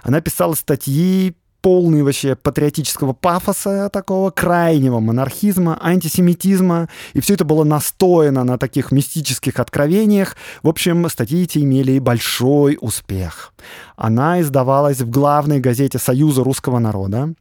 Она 0.01 0.20
писала 0.20 0.56
статьи 0.56 1.38
полный 1.64 2.03
вообще 2.03 2.36
патриотического 2.36 3.14
пафоса 3.14 3.89
такого, 3.91 4.32
крайнего 4.32 4.99
монархизма, 4.99 5.80
антисемитизма, 5.82 6.89
и 7.14 7.22
все 7.22 7.36
это 7.36 7.45
было 7.45 7.64
настояно 7.64 8.43
на 8.43 8.57
таких 8.57 8.91
мистических 8.91 9.59
откровениях. 9.59 10.36
В 10.61 10.68
общем, 10.68 11.09
статьи 11.09 11.43
эти 11.43 11.59
имели 11.59 11.99
большой 11.99 12.78
успех. 12.82 13.53
Она 13.95 14.41
издавалась 14.41 14.99
в 14.99 15.09
главной 15.09 15.61
газете 15.61 15.99
Союза 15.99 16.43
русского 16.43 16.80
народа. 16.80 17.34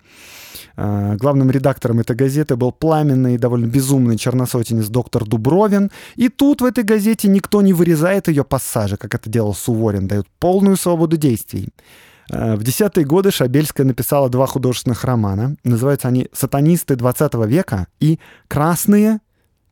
А, 0.76 1.16
главным 1.16 1.50
редактором 1.50 1.98
этой 1.98 2.14
газеты 2.14 2.54
был 2.54 2.70
пламенный 2.70 3.38
довольно 3.38 3.66
безумный 3.66 4.16
черносотенец 4.16 4.86
доктор 4.86 5.24
Дубровин. 5.24 5.90
И 6.14 6.28
тут 6.28 6.60
в 6.60 6.64
этой 6.64 6.84
газете 6.84 7.26
никто 7.26 7.60
не 7.60 7.72
вырезает 7.72 8.28
ее 8.28 8.44
пассажи, 8.44 8.96
как 8.96 9.16
это 9.16 9.28
делал 9.28 9.52
Суворин, 9.52 10.06
дают 10.06 10.28
полную 10.38 10.76
свободу 10.76 11.16
действий. 11.16 11.70
Э, 12.30 12.54
в 12.56 12.62
десятые 12.62 13.04
годы 13.04 13.30
Шабельская 13.30 13.84
написала 13.84 14.28
два 14.28 14.46
художественных 14.46 15.04
романа. 15.04 15.56
Называются 15.64 16.08
они 16.08 16.28
«Сатанисты 16.32 16.96
20 16.96 17.34
века» 17.46 17.86
и 18.00 18.18
«Красные 18.48 19.20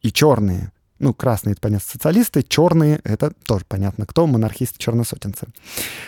и 0.02 0.12
черные». 0.12 0.72
Ну, 0.98 1.14
красные, 1.14 1.52
это 1.52 1.62
понятно, 1.62 1.86
социалисты, 1.90 2.42
черные, 2.42 3.00
это 3.04 3.32
тоже 3.46 3.64
понятно, 3.66 4.04
кто, 4.04 4.26
монархисты, 4.26 4.78
черносотенцы. 4.78 5.46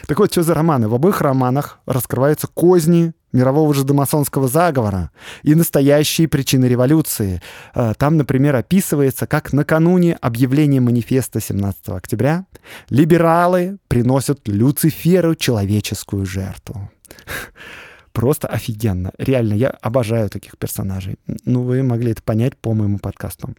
Так 0.07 0.19
вот, 0.19 0.31
что 0.31 0.43
за 0.43 0.53
романы? 0.53 0.87
В 0.87 0.95
обоих 0.95 1.23
романах 1.23 1.79
раскрываются 1.87 2.47
козни 2.47 3.15
мирового 3.33 3.75
же 3.75 3.85
домасонского 3.85 4.49
заговора 4.49 5.11
и 5.43 5.55
настоящие 5.55 6.29
причины 6.29 6.67
революции. 6.67 7.41
Э, 7.75 7.95
там, 7.97 8.17
например, 8.17 8.57
описывается, 8.57 9.27
как 9.27 9.53
накануне 9.53 10.15
объявления 10.21 10.81
манифеста 10.81 11.41
17 11.41 11.89
октября 11.89 12.47
либералы 12.89 13.79
приносят 13.89 14.47
Люциферу 14.49 15.35
человеческую 15.35 16.27
жертву. 16.27 16.91
Просто 18.13 18.47
офигенно. 18.49 19.13
Реально, 19.19 19.55
я 19.55 19.71
обожаю 19.71 20.29
таких 20.29 20.59
персонажей. 20.59 21.17
Ну, 21.45 21.63
вы 21.63 21.83
могли 21.83 22.13
это 22.13 22.23
понять 22.23 22.57
по 22.57 22.75
моему 22.75 22.99
подкасту. 22.99 23.55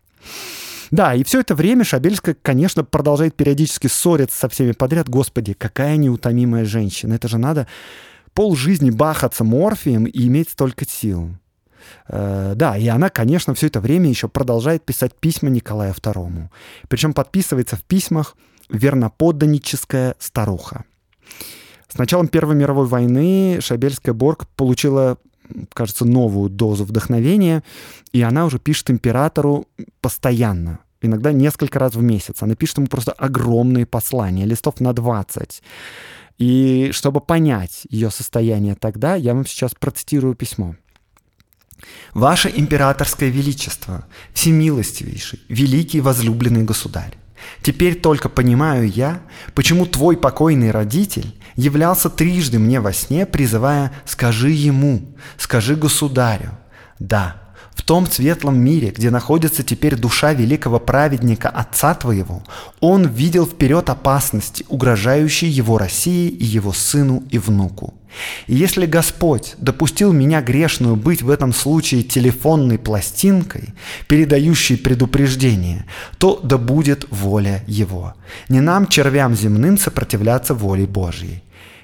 Да, 0.91 1.15
и 1.15 1.23
все 1.23 1.39
это 1.39 1.55
время 1.55 1.83
Шабельская, 1.83 2.35
конечно, 2.39 2.83
продолжает 2.83 3.33
периодически 3.33 3.87
ссориться 3.87 4.37
со 4.37 4.49
всеми 4.49 4.73
подряд. 4.73 5.09
Господи, 5.09 5.53
какая 5.53 5.97
неутомимая 5.97 6.65
женщина. 6.65 7.15
Это 7.15 7.27
же 7.27 7.39
надо 7.39 7.67
пол 8.33 8.55
жизни 8.55 8.89
бахаться 8.89 9.43
морфием 9.43 10.05
и 10.05 10.27
иметь 10.27 10.49
столько 10.49 10.85
сил. 10.87 11.29
Э, 12.07 12.53
да, 12.55 12.77
и 12.77 12.87
она, 12.87 13.09
конечно, 13.09 13.53
все 13.53 13.67
это 13.67 13.79
время 13.79 14.09
еще 14.09 14.27
продолжает 14.27 14.85
писать 14.85 15.13
письма 15.15 15.49
Николаю 15.49 15.93
II. 15.93 16.49
Причем 16.87 17.13
подписывается 17.13 17.75
в 17.75 17.83
письмах 17.83 18.35
верноподданническая 18.69 20.15
старуха. 20.19 20.85
С 21.87 21.97
началом 21.97 22.27
Первой 22.27 22.55
мировой 22.55 22.87
войны 22.87 23.59
Шабельская 23.61 24.13
Борг 24.13 24.47
получила, 24.55 25.17
кажется, 25.73 26.05
новую 26.05 26.49
дозу 26.49 26.85
вдохновения, 26.85 27.63
и 28.11 28.21
она 28.21 28.45
уже 28.45 28.57
пишет 28.57 28.89
императору 28.89 29.67
постоянно, 30.01 30.79
иногда 31.01 31.31
несколько 31.31 31.77
раз 31.77 31.93
в 31.93 32.01
месяц. 32.01 32.41
Она 32.41 32.55
пишет 32.55 32.77
ему 32.77 32.87
просто 32.87 33.11
огромные 33.11 33.85
послания, 33.85 34.45
листов 34.45 34.79
на 34.79 34.93
20. 34.93 35.61
И 36.37 36.91
чтобы 36.93 37.21
понять 37.21 37.85
ее 37.89 38.09
состояние 38.09 38.75
тогда, 38.75 39.15
я 39.15 39.33
вам 39.33 39.45
сейчас 39.45 39.73
процитирую 39.73 40.35
письмо. 40.35 40.75
«Ваше 42.13 42.51
императорское 42.55 43.29
величество, 43.29 44.05
всемилостивейший, 44.33 45.41
великий 45.49 45.99
возлюбленный 45.99 46.63
государь, 46.63 47.17
теперь 47.61 47.99
только 47.99 48.29
понимаю 48.29 48.89
я, 48.89 49.21
почему 49.53 49.85
твой 49.85 50.15
покойный 50.15 50.71
родитель 50.71 51.35
являлся 51.55 52.09
трижды 52.09 52.57
мне 52.57 52.79
во 52.79 52.93
сне, 52.93 53.25
призывая 53.25 53.91
«скажи 54.05 54.51
ему, 54.51 55.15
скажи 55.37 55.75
государю». 55.75 56.57
Да, 56.99 57.42
в 57.73 57.81
том 57.81 58.05
светлом 58.07 58.59
мире, 58.59 58.91
где 58.91 59.09
находится 59.09 59.63
теперь 59.63 59.95
душа 59.95 60.33
великого 60.33 60.79
праведника 60.79 61.49
Отца 61.49 61.93
Твоего, 61.95 62.43
он 62.79 63.07
видел 63.07 63.45
вперед 63.45 63.89
опасности, 63.89 64.65
угрожающие 64.69 65.49
его 65.49 65.77
России 65.77 66.29
и 66.29 66.45
его 66.45 66.71
сыну 66.71 67.23
и 67.29 67.37
внуку. 67.37 67.93
И 68.45 68.55
если 68.55 68.85
Господь 68.85 69.55
допустил 69.57 70.13
меня 70.13 70.41
грешную 70.41 70.95
быть 70.95 71.23
в 71.23 71.29
этом 71.29 71.51
случае 71.51 72.03
телефонной 72.03 72.77
пластинкой, 72.77 73.73
передающей 74.07 74.77
предупреждение, 74.77 75.85
то 76.19 76.39
да 76.43 76.57
будет 76.57 77.07
воля 77.09 77.63
Его. 77.65 78.13
Не 78.49 78.61
нам, 78.61 78.87
червям 78.87 79.35
земным, 79.35 79.77
сопротивляться 79.77 80.53
воле 80.53 80.85
Божьей. 80.85 81.43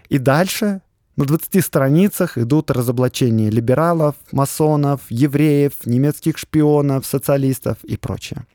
И 0.10 0.20
дальше 0.20 0.82
на 1.20 1.26
20 1.26 1.66
страницах 1.66 2.38
идут 2.38 2.72
разоблачения 2.72 3.50
либералов, 3.50 4.16
масонов, 4.32 5.02
евреев, 5.10 5.74
немецких 5.86 6.38
шпионов, 6.38 7.06
социалистов 7.06 7.78
и 7.84 7.98
прочее. 7.98 8.46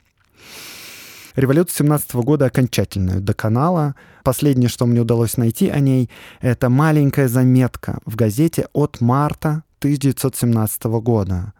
Революция 1.35 1.83
17 1.83 2.15
года 2.15 2.45
окончательно 2.45 3.21
доконала. 3.21 3.93
Последнее, 4.23 4.67
что 4.67 4.87
мне 4.87 5.01
удалось 5.01 5.37
найти 5.37 5.69
о 5.69 5.79
ней, 5.79 6.09
это 6.41 6.69
маленькая 6.69 7.27
заметка 7.27 7.99
в 8.03 8.15
газете 8.15 8.67
от 8.73 8.99
марта 8.99 9.63
1917 9.79 10.85
года, 10.85 11.53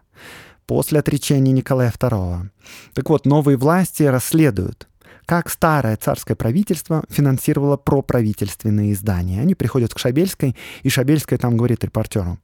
после 0.66 0.98
отречения 0.98 1.52
Николая 1.52 1.92
II. 1.92 2.48
Так 2.94 3.08
вот, 3.10 3.26
новые 3.26 3.56
власти 3.56 4.02
расследуют, 4.02 4.88
как 5.26 5.50
старое 5.50 5.96
царское 5.96 6.36
правительство 6.36 7.04
финансировало 7.10 7.76
проправительственные 7.76 8.92
издания. 8.92 9.40
Они 9.40 9.54
приходят 9.54 9.92
к 9.92 9.98
Шабельской, 9.98 10.56
и 10.82 10.88
Шабельская 10.88 11.38
там 11.38 11.56
говорит 11.56 11.84
репортеру. 11.84 12.38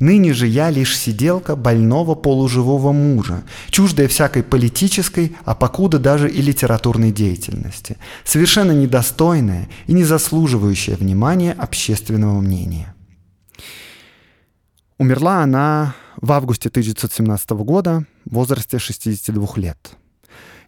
Ныне 0.00 0.32
же 0.32 0.48
я 0.48 0.70
лишь 0.70 0.98
сиделка 0.98 1.54
больного 1.54 2.16
полуживого 2.16 2.90
мужа, 2.92 3.44
чуждая 3.70 4.08
всякой 4.08 4.42
политической, 4.42 5.36
а 5.44 5.54
покуда 5.54 6.00
даже 6.00 6.28
и 6.28 6.42
литературной 6.42 7.12
деятельности, 7.12 7.96
совершенно 8.24 8.72
недостойная 8.72 9.68
и 9.86 9.92
не 9.92 10.02
заслуживающая 10.02 10.96
внимания 10.96 11.52
общественного 11.52 12.40
мнения. 12.40 12.92
Умерла 14.98 15.42
она 15.42 15.94
в 16.16 16.32
августе 16.32 16.68
1917 16.68 17.50
года 17.50 18.04
в 18.24 18.34
возрасте 18.34 18.78
62 18.78 19.46
лет. 19.56 19.96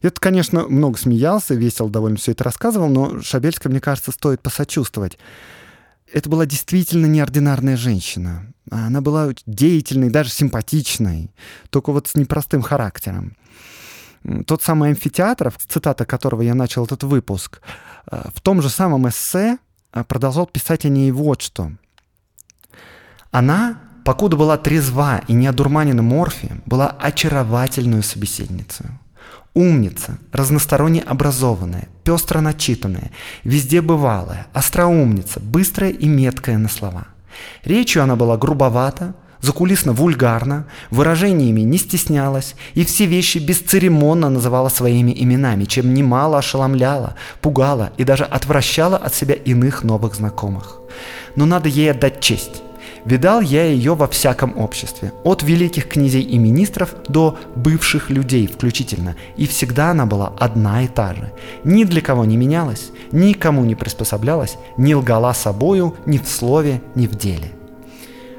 Я, 0.03 0.11
конечно, 0.11 0.67
много 0.69 0.99
смеялся, 0.99 1.55
весело 1.55 1.91
довольно 1.91 2.17
все 2.17 2.33
это 2.33 2.45
рассказывал, 2.45 2.89
но 2.89 3.21
Шабельской, 3.23 3.71
мне 3.71 3.81
кажется, 3.81 4.13
стоит 4.13 4.41
посочувствовать. 4.41 5.19
Это 6.13 6.29
была 6.29 6.47
действительно 6.47 7.07
неординарная 7.07 7.77
женщина. 7.77 8.53
Она 8.71 9.01
была 9.01 9.31
деятельной, 9.47 10.11
даже 10.11 10.31
симпатичной, 10.31 11.31
только 11.71 11.93
вот 11.93 12.09
с 12.09 12.15
непростым 12.15 12.63
характером. 12.63 13.37
Тот 14.47 14.63
самый 14.63 14.91
амфитеатр, 14.91 15.53
цитата 15.69 16.05
которого 16.05 16.43
я 16.43 16.55
начал 16.55 16.85
этот 16.85 17.05
выпуск, 17.05 17.61
э, 18.11 18.23
в 18.35 18.41
том 18.41 18.61
же 18.61 18.71
самом 18.71 19.09
эссе 19.09 19.59
э, 19.93 20.05
продолжал 20.05 20.47
писать 20.47 20.85
о 20.85 20.89
ней 20.89 21.13
вот 21.13 21.43
что. 21.43 21.71
Она, 23.31 23.79
покуда 24.05 24.37
была 24.37 24.57
трезва 24.57 25.23
и 25.29 25.33
не 25.33 25.47
одурманена 25.47 26.03
морфием, 26.03 26.63
была 26.67 26.89
очаровательную 26.89 28.03
собеседницей. 28.03 28.87
Умница, 29.57 30.19
разносторонне 30.33 31.01
образованная, 31.01 31.89
пестро 32.05 32.43
начитанная, 32.43 33.11
везде 33.43 33.81
бывалая, 33.81 34.49
остроумница, 34.53 35.41
быстрая 35.41 35.93
и 35.93 36.07
меткая 36.09 36.59
на 36.59 36.69
слова. 36.69 37.07
Речью 37.65 38.03
она 38.03 38.17
была 38.17 38.37
грубовата, 38.37 39.15
закулисно 39.41 39.95
вульгарна, 39.95 40.67
выражениями 40.91 41.63
не 41.63 41.79
стеснялась 41.79 42.55
и 42.75 42.85
все 42.85 43.07
вещи 43.07 43.39
бесцеремонно 43.39 44.29
называла 44.29 44.69
своими 44.69 45.13
именами, 45.19 45.65
чем 45.65 45.95
немало 45.95 46.37
ошеломляла, 46.37 47.15
пугала 47.41 47.93
и 47.97 48.05
даже 48.05 48.25
отвращала 48.25 48.99
от 48.99 49.15
себя 49.15 49.35
иных 49.35 49.85
новых 49.85 50.17
знакомых. 50.17 50.81
Но 51.35 51.47
надо 51.47 51.71
ей 51.71 51.93
отдать 51.93 52.21
честь. 52.21 52.63
Видал 53.07 53.41
я 53.41 53.65
ее 53.65 53.95
во 53.95 54.09
всяком 54.09 54.59
обществе, 54.59 55.13
от 55.23 55.45
великих 55.45 55.89
князей 55.89 56.23
и 56.23 56.39
министров 56.39 56.93
до 57.07 57.39
бывших 57.55 58.11
людей 58.11 58.49
включительно, 58.49 59.15
и 59.37 59.47
всегда 59.47 59.93
она 59.93 60.07
была 60.07 60.33
одна 60.41 60.83
и 60.83 60.89
та 60.89 61.15
же. 61.15 61.33
Ни 61.63 61.85
для 61.85 62.01
кого 62.01 62.25
не 62.25 62.37
менялась, 62.37 62.91
никому 63.13 63.65
не 63.65 63.77
приспособлялась, 63.77 64.59
не 64.77 64.97
лгала 64.97 65.35
собою 65.35 65.95
ни 66.05 66.19
в 66.19 66.27
слове, 66.27 66.83
ни 66.97 67.07
в 67.07 67.15
деле. 67.15 67.53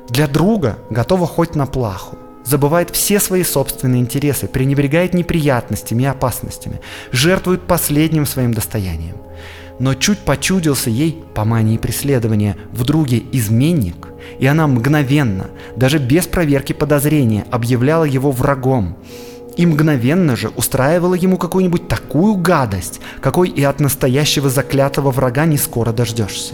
Для 0.10 0.28
друга 0.28 0.78
готова 0.90 1.28
хоть 1.28 1.56
на 1.56 1.66
плаху, 1.66 2.18
забывает 2.44 2.90
все 2.90 3.22
свои 3.22 3.44
собственные 3.44 4.02
интересы, 4.02 4.48
пренебрегает 4.48 5.14
неприятностями 5.14 6.04
и 6.04 6.08
опасностями, 6.08 6.82
жертвует 7.14 7.62
последним 7.62 8.26
своим 8.26 8.54
достоянием. 8.54 9.16
Но 9.80 9.94
чуть 9.94 10.20
почудился 10.20 10.90
ей, 10.90 11.24
по 11.34 11.46
мании 11.46 11.78
преследования, 11.78 12.58
в 12.72 12.84
друге 12.84 13.24
изменник– 13.32 14.10
и 14.40 14.46
она 14.46 14.68
мгновенно, 14.68 15.48
даже 15.76 15.98
без 15.98 16.28
проверки 16.28 16.74
подозрения, 16.74 17.46
объявляла 17.52 18.04
его 18.04 18.32
врагом. 18.32 18.98
И 19.56 19.66
мгновенно 19.66 20.36
же 20.36 20.50
устраивала 20.50 21.16
ему 21.16 21.38
какую-нибудь 21.38 21.88
такую 21.88 22.36
гадость, 22.36 23.00
какой 23.22 23.50
и 23.50 23.64
от 23.64 23.80
настоящего 23.80 24.50
заклятого 24.50 25.10
врага 25.12 25.46
не 25.46 25.58
скоро 25.58 25.92
дождешься. 25.92 26.54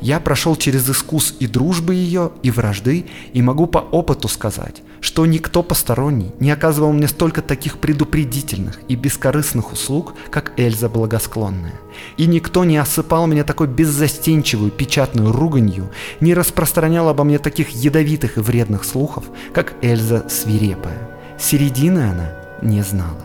Я 0.00 0.18
прошел 0.20 0.56
через 0.56 0.88
искус 0.90 1.36
и 1.38 1.46
дружбы 1.46 1.94
ее, 1.94 2.32
и 2.42 2.50
вражды, 2.50 3.06
и 3.32 3.42
могу 3.42 3.66
по 3.66 3.78
опыту 3.78 4.28
сказать, 4.28 4.82
что 5.00 5.26
никто 5.26 5.62
посторонний 5.62 6.32
не 6.40 6.50
оказывал 6.50 6.92
мне 6.92 7.08
столько 7.08 7.42
таких 7.42 7.78
предупредительных 7.78 8.80
и 8.88 8.94
бескорыстных 8.94 9.72
услуг, 9.72 10.14
как 10.30 10.52
Эльза 10.56 10.88
Благосклонная. 10.88 11.74
И 12.16 12.26
никто 12.26 12.64
не 12.64 12.76
осыпал 12.76 13.26
меня 13.26 13.44
такой 13.44 13.66
беззастенчивую 13.66 14.70
печатную 14.70 15.32
руганью, 15.32 15.90
не 16.20 16.34
распространял 16.34 17.08
обо 17.08 17.24
мне 17.24 17.38
таких 17.38 17.70
ядовитых 17.70 18.36
и 18.36 18.40
вредных 18.40 18.84
слухов, 18.84 19.24
как 19.52 19.74
Эльза 19.82 20.28
Свирепая. 20.28 21.10
Середины 21.38 22.00
она 22.00 22.32
не 22.62 22.82
знала. 22.82 23.20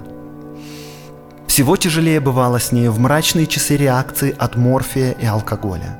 Всего 1.47 1.75
тяжелее 1.75 2.21
бывало 2.21 2.59
с 2.59 2.71
ней 2.71 2.87
в 2.87 2.97
мрачные 2.99 3.45
часы 3.45 3.75
реакции 3.75 4.33
от 4.37 4.55
морфия 4.55 5.11
и 5.11 5.25
алкоголя. 5.25 5.99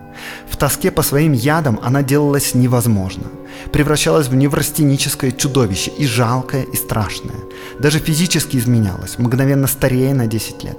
В 0.49 0.57
тоске 0.57 0.91
по 0.91 1.01
своим 1.01 1.33
ядам 1.33 1.79
она 1.83 2.03
делалась 2.03 2.53
невозможна. 2.53 3.23
Превращалась 3.71 4.27
в 4.27 4.35
неврастеническое 4.35 5.31
чудовище 5.31 5.91
и 5.91 6.05
жалкое, 6.05 6.63
и 6.63 6.75
страшное. 6.75 7.37
Даже 7.79 7.99
физически 7.99 8.57
изменялась, 8.57 9.17
мгновенно 9.17 9.67
старея 9.67 10.13
на 10.13 10.27
10 10.27 10.63
лет. 10.63 10.77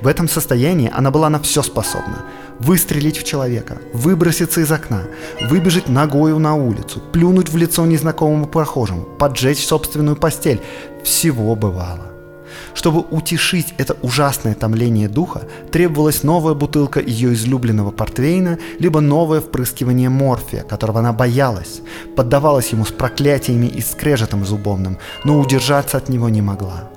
В 0.00 0.06
этом 0.06 0.28
состоянии 0.28 0.90
она 0.94 1.10
была 1.10 1.28
на 1.30 1.38
все 1.38 1.62
способна. 1.62 2.24
Выстрелить 2.58 3.18
в 3.18 3.24
человека, 3.24 3.78
выброситься 3.92 4.62
из 4.62 4.72
окна, 4.72 5.02
выбежать 5.42 5.88
ногою 5.88 6.38
на 6.38 6.54
улицу, 6.54 7.02
плюнуть 7.12 7.50
в 7.50 7.56
лицо 7.56 7.84
незнакомому 7.84 8.46
прохожему, 8.46 9.02
поджечь 9.02 9.66
собственную 9.66 10.16
постель. 10.16 10.62
Всего 11.04 11.54
бывало. 11.54 12.15
Чтобы 12.76 13.00
утешить 13.10 13.72
это 13.78 13.96
ужасное 14.02 14.54
томление 14.54 15.08
духа, 15.08 15.48
требовалась 15.72 16.22
новая 16.22 16.52
бутылка 16.52 17.00
ее 17.00 17.32
излюбленного 17.32 17.90
портвейна, 17.90 18.58
либо 18.78 19.00
новое 19.00 19.40
впрыскивание 19.40 20.10
морфия, 20.10 20.62
которого 20.62 20.98
она 20.98 21.14
боялась, 21.14 21.80
поддавалась 22.16 22.68
ему 22.68 22.84
с 22.84 22.92
проклятиями 22.92 23.64
и 23.64 23.80
скрежетом 23.80 24.44
зубовным, 24.44 24.98
но 25.24 25.40
удержаться 25.40 25.96
от 25.96 26.10
него 26.10 26.28
не 26.28 26.42
могла. 26.42 26.90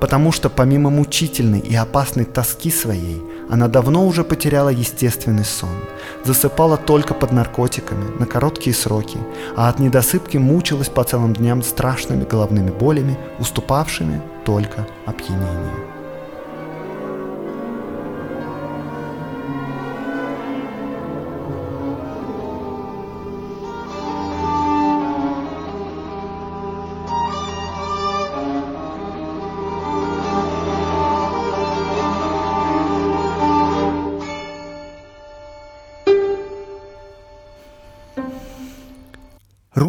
Потому 0.00 0.32
что 0.32 0.50
помимо 0.50 0.90
мучительной 0.90 1.60
и 1.60 1.74
опасной 1.74 2.26
тоски 2.26 2.70
своей, 2.70 3.22
она 3.48 3.68
давно 3.68 4.06
уже 4.06 4.24
потеряла 4.24 4.70
естественный 4.70 5.44
сон, 5.44 5.76
засыпала 6.24 6.76
только 6.76 7.14
под 7.14 7.32
наркотиками 7.32 8.18
на 8.18 8.26
короткие 8.26 8.74
сроки, 8.74 9.18
а 9.56 9.68
от 9.68 9.78
недосыпки 9.78 10.36
мучилась 10.36 10.88
по 10.88 11.04
целым 11.04 11.32
дням 11.34 11.62
страшными 11.62 12.24
головными 12.24 12.70
болями, 12.70 13.18
уступавшими 13.38 14.20
только 14.44 14.86
опьянению. 15.06 15.85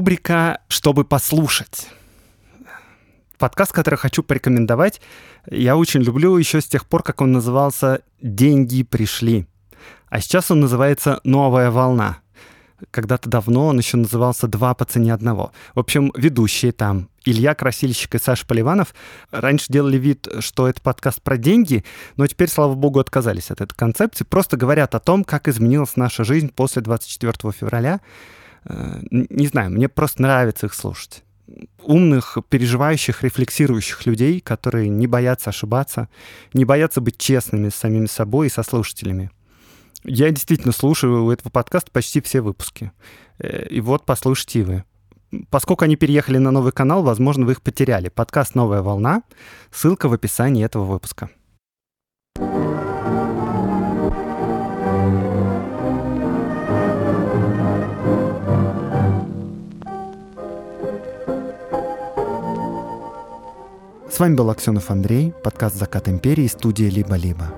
Рубрика 0.08 0.62
«Чтобы 0.70 1.04
послушать». 1.04 1.90
Подкаст, 3.38 3.74
который 3.74 3.96
хочу 3.98 4.24
порекомендовать, 4.24 5.02
я 5.52 5.76
очень 5.76 6.02
люблю 6.02 6.38
еще 6.38 6.62
с 6.62 6.66
тех 6.66 6.86
пор, 6.86 7.04
как 7.04 7.20
он 7.20 7.34
назывался 7.34 8.04
«Деньги 8.22 8.84
пришли». 8.84 9.48
А 10.08 10.22
сейчас 10.22 10.50
он 10.50 10.62
называется 10.62 11.20
«Новая 11.26 11.72
волна». 11.72 12.20
Когда-то 12.90 13.30
давно 13.30 13.68
он 13.68 13.80
еще 13.80 13.98
назывался 13.98 14.48
«Два 14.48 14.74
по 14.76 14.86
цене 14.86 15.14
одного». 15.14 15.52
В 15.76 15.80
общем, 15.80 16.14
ведущие 16.16 16.72
там 16.72 17.10
Илья 17.26 17.54
Красильщик 17.54 18.16
и 18.16 18.20
Саша 18.20 18.46
Поливанов 18.46 18.96
раньше 19.32 19.66
делали 19.68 19.98
вид, 19.98 20.26
что 20.40 20.70
это 20.70 20.80
подкаст 20.80 21.22
про 21.22 21.36
деньги, 21.36 21.84
но 22.16 22.28
теперь, 22.28 22.48
слава 22.48 22.76
богу, 22.76 23.02
отказались 23.02 23.52
от 23.52 23.60
этой 23.60 23.76
концепции. 23.76 24.24
Просто 24.24 24.56
говорят 24.56 24.96
о 24.96 25.02
том, 25.02 25.26
как 25.26 25.50
изменилась 25.50 25.98
наша 25.98 26.24
жизнь 26.24 26.48
после 26.48 26.82
24 26.82 27.52
февраля 27.52 28.00
не 29.12 29.48
знаю, 29.48 29.72
мне 29.72 29.88
просто 29.90 30.22
нравится 30.22 30.66
их 30.66 30.74
слушать. 30.74 31.24
Умных, 31.82 32.38
переживающих, 32.50 33.24
рефлексирующих 33.24 34.06
людей, 34.06 34.42
которые 34.42 34.90
не 34.90 35.08
боятся 35.08 35.52
ошибаться, 35.52 36.10
не 36.54 36.66
боятся 36.66 37.00
быть 37.00 37.18
честными 37.18 37.70
с 37.70 37.76
самими 37.76 38.08
собой 38.08 38.48
и 38.48 38.52
со 38.52 38.64
слушателями. 38.64 39.32
Я 40.04 40.30
действительно 40.32 40.74
слушаю 40.74 41.26
у 41.26 41.32
этого 41.32 41.50
подкаста 41.50 41.92
почти 41.92 42.22
все 42.22 42.42
выпуски. 42.42 42.92
Э, 43.40 43.68
и 43.68 43.80
вот 43.80 44.06
послушайте 44.06 44.64
вы. 44.64 44.84
Поскольку 45.50 45.84
они 45.84 45.96
переехали 45.96 46.38
на 46.38 46.52
новый 46.52 46.72
канал, 46.72 47.04
возможно, 47.04 47.46
вы 47.46 47.54
их 47.54 47.62
потеряли. 47.62 48.10
Подкаст 48.10 48.56
«Новая 48.56 48.82
волна». 48.82 49.24
Ссылка 49.72 50.08
в 50.08 50.14
описании 50.14 50.64
этого 50.64 50.86
выпуска. 50.86 51.30
С 64.18 64.20
вами 64.20 64.34
был 64.34 64.50
Аксенов 64.50 64.90
Андрей, 64.90 65.32
подкаст 65.44 65.76
«Закат 65.76 66.10
империи» 66.10 66.48
студия 66.48 66.90
«Либо-либо». 66.90 67.54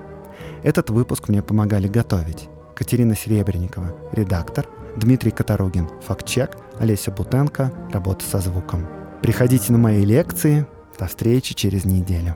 Этот 0.61 0.89
выпуск 0.89 1.29
мне 1.29 1.41
помогали 1.41 1.87
готовить 1.87 2.49
Катерина 2.75 3.15
Серебренникова, 3.15 3.95
редактор, 4.11 4.67
Дмитрий 4.97 5.31
Которогин, 5.31 5.87
фактчек, 6.05 6.57
Олеся 6.77 7.11
Бутенко, 7.11 7.71
работа 7.93 8.25
со 8.25 8.39
звуком. 8.39 8.85
Приходите 9.21 9.71
на 9.71 9.77
мои 9.77 10.03
лекции. 10.03 10.67
До 10.99 11.07
встречи 11.07 11.55
через 11.55 11.85
неделю. 11.85 12.35